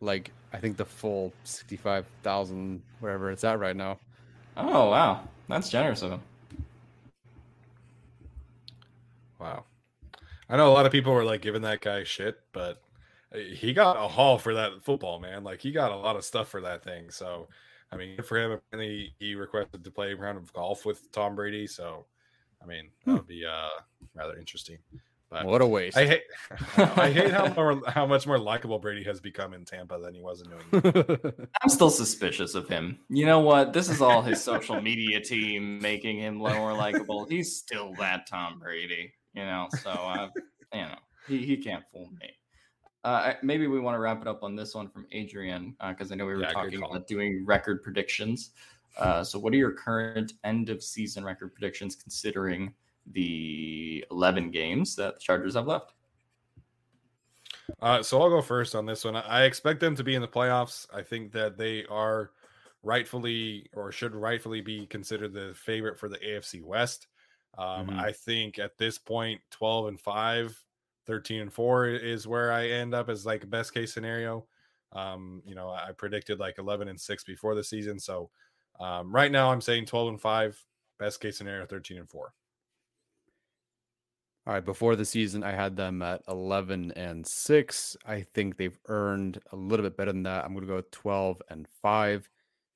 [0.00, 3.98] Like, I think the full 65,000, wherever it's at right now.
[4.56, 5.22] Oh, wow.
[5.48, 6.20] That's generous of him.
[9.38, 9.64] Wow.
[10.48, 12.82] I know a lot of people were like giving that guy shit, but
[13.34, 15.44] uh, he got a haul for that football, man.
[15.44, 17.10] Like he got a lot of stuff for that thing.
[17.10, 17.48] So,
[17.92, 21.34] I mean, for him, he, he requested to play a round of golf with Tom
[21.34, 21.66] Brady.
[21.66, 22.06] So,
[22.62, 23.16] I mean, that hmm.
[23.16, 23.80] would be uh,
[24.14, 24.78] rather interesting.
[25.30, 25.96] But what a waste!
[25.96, 26.22] I hate,
[26.76, 30.20] I hate how more, how much more likable Brady has become in Tampa than he
[30.20, 31.48] was in New England.
[31.62, 32.98] I'm still suspicious of him.
[33.08, 33.72] You know what?
[33.72, 37.26] This is all his social media team making him more likable.
[37.26, 39.68] He's still that Tom Brady, you know.
[39.82, 40.28] So, uh,
[40.74, 40.98] you know,
[41.28, 42.30] he, he can't fool me.
[43.02, 46.14] Uh, maybe we want to wrap it up on this one from Adrian because uh,
[46.14, 48.50] I know we were yeah, talking about doing record predictions.
[48.98, 52.74] Uh, so, what are your current end of season record predictions considering
[53.12, 55.92] the 11 games that the Chargers have left?
[57.80, 59.16] Uh, so I'll go first on this one.
[59.16, 60.86] I expect them to be in the playoffs.
[60.92, 62.32] I think that they are
[62.82, 67.06] rightfully or should rightfully be considered the favorite for the AFC West.
[67.58, 68.00] Um, mm-hmm.
[68.00, 70.64] I think at this point, 12 and 5,
[71.06, 74.46] 13 and 4 is where I end up as like best case scenario.
[74.92, 77.98] Um, you know, I predicted like 11 and 6 before the season.
[77.98, 78.30] So
[78.78, 80.66] um, right now I'm saying 12 and 5,
[80.98, 82.32] best case scenario 13 and 4.
[84.46, 87.96] All right, before the season, I had them at 11 and 6.
[88.06, 90.44] I think they've earned a little bit better than that.
[90.44, 92.28] I'm going to go 12 and 5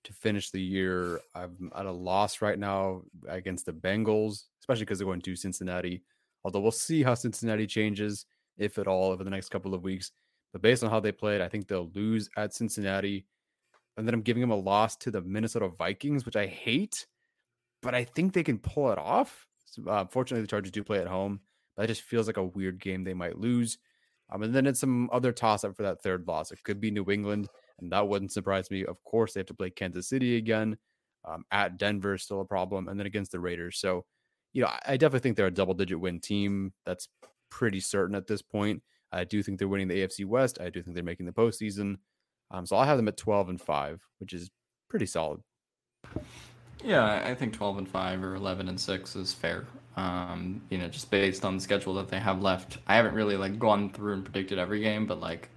[0.05, 1.21] to finish the year.
[1.35, 6.03] I'm at a loss right now against the Bengals, especially because they're going to Cincinnati.
[6.45, 8.27] Although we'll see how Cincinnati changes,
[8.57, 10.13] if at all, over the next couple of weeks.
[10.53, 13.27] But based on how they played, I think they'll lose at Cincinnati.
[13.97, 17.07] And then I'm giving them a loss to the Minnesota Vikings, which I hate,
[17.83, 19.47] but I think they can pull it off.
[19.65, 21.41] So, uh, fortunately, the Chargers do play at home.
[21.77, 23.79] but it just feels like a weird game they might lose.
[24.33, 26.51] Um, and then it's some other toss up for that third loss.
[26.53, 27.49] It could be New England,
[27.81, 28.85] and that wouldn't surprise me.
[28.85, 30.77] Of course, they have to play Kansas City again.
[31.27, 33.79] Um, at Denver, still a problem, and then against the Raiders.
[33.79, 34.05] So,
[34.55, 36.73] you know, I definitely think they're a double digit win team.
[36.87, 37.09] That's
[37.51, 38.83] pretty certain at this point.
[39.13, 40.61] I do think they're winning the AFC West.
[40.61, 41.97] I do think they're making the postseason.
[42.51, 44.51] Um, so I'll have them at 12 and 5, which is
[44.89, 45.41] pretty solid.
[46.83, 49.67] Yeah, I think 12 and 5 or 11 and 6 is fair.
[49.97, 52.79] Um, you know, just based on the schedule that they have left.
[52.87, 55.49] I haven't really like gone through and predicted every game, but like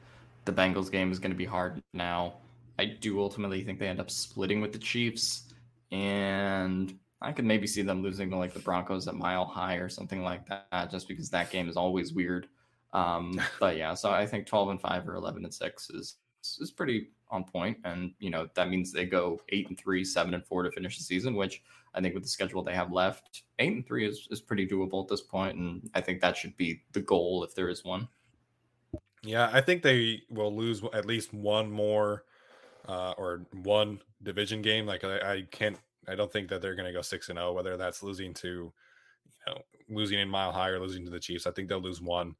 [0.45, 2.35] the Bengals game is going to be hard now.
[2.79, 5.45] I do ultimately think they end up splitting with the Chiefs,
[5.91, 9.89] and I could maybe see them losing to like the Broncos at Mile High or
[9.89, 12.47] something like that, just because that game is always weird.
[12.93, 16.15] Um, but yeah, so I think 12 and 5 or 11 and 6 is
[16.61, 20.33] is pretty on point, and you know that means they go eight and three, seven
[20.33, 21.61] and four to finish the season, which
[21.93, 25.03] I think with the schedule they have left, eight and three is, is pretty doable
[25.03, 28.07] at this point, and I think that should be the goal if there is one.
[29.23, 32.23] Yeah, I think they will lose at least one more
[32.87, 34.85] uh, or one division game.
[34.85, 35.77] Like I, I can't,
[36.07, 37.49] I don't think that they're going to go six and zero.
[37.49, 38.73] Oh, whether that's losing to, you
[39.47, 42.35] know, losing in Mile High or losing to the Chiefs, I think they'll lose one.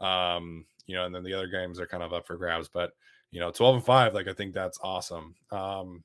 [0.00, 2.68] Um, you know, and then the other games are kind of up for grabs.
[2.68, 2.92] But
[3.30, 5.34] you know, 12 and 5, like I think that's awesome.
[5.50, 6.04] Um,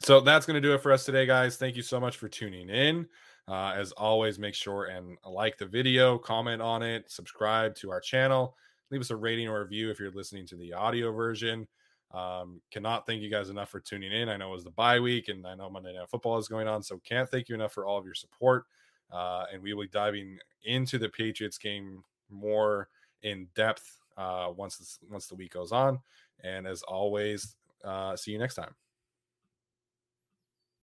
[0.00, 1.56] so that's going to do it for us today, guys.
[1.56, 3.06] Thank you so much for tuning in.
[3.46, 8.00] Uh, as always, make sure and like the video, comment on it, subscribe to our
[8.00, 8.56] channel,
[8.90, 11.66] leave us a rating or review if you're listening to the audio version.
[12.12, 14.28] Um, cannot thank you guys enough for tuning in.
[14.28, 16.68] I know it was the bye week, and I know Monday Night Football is going
[16.68, 18.66] on, so can't thank you enough for all of your support.
[19.12, 22.88] Uh, and we will be diving into the Patriots game more
[23.22, 25.98] in depth uh, once this, once the week goes on.
[26.42, 28.74] And as always, uh, see you next time.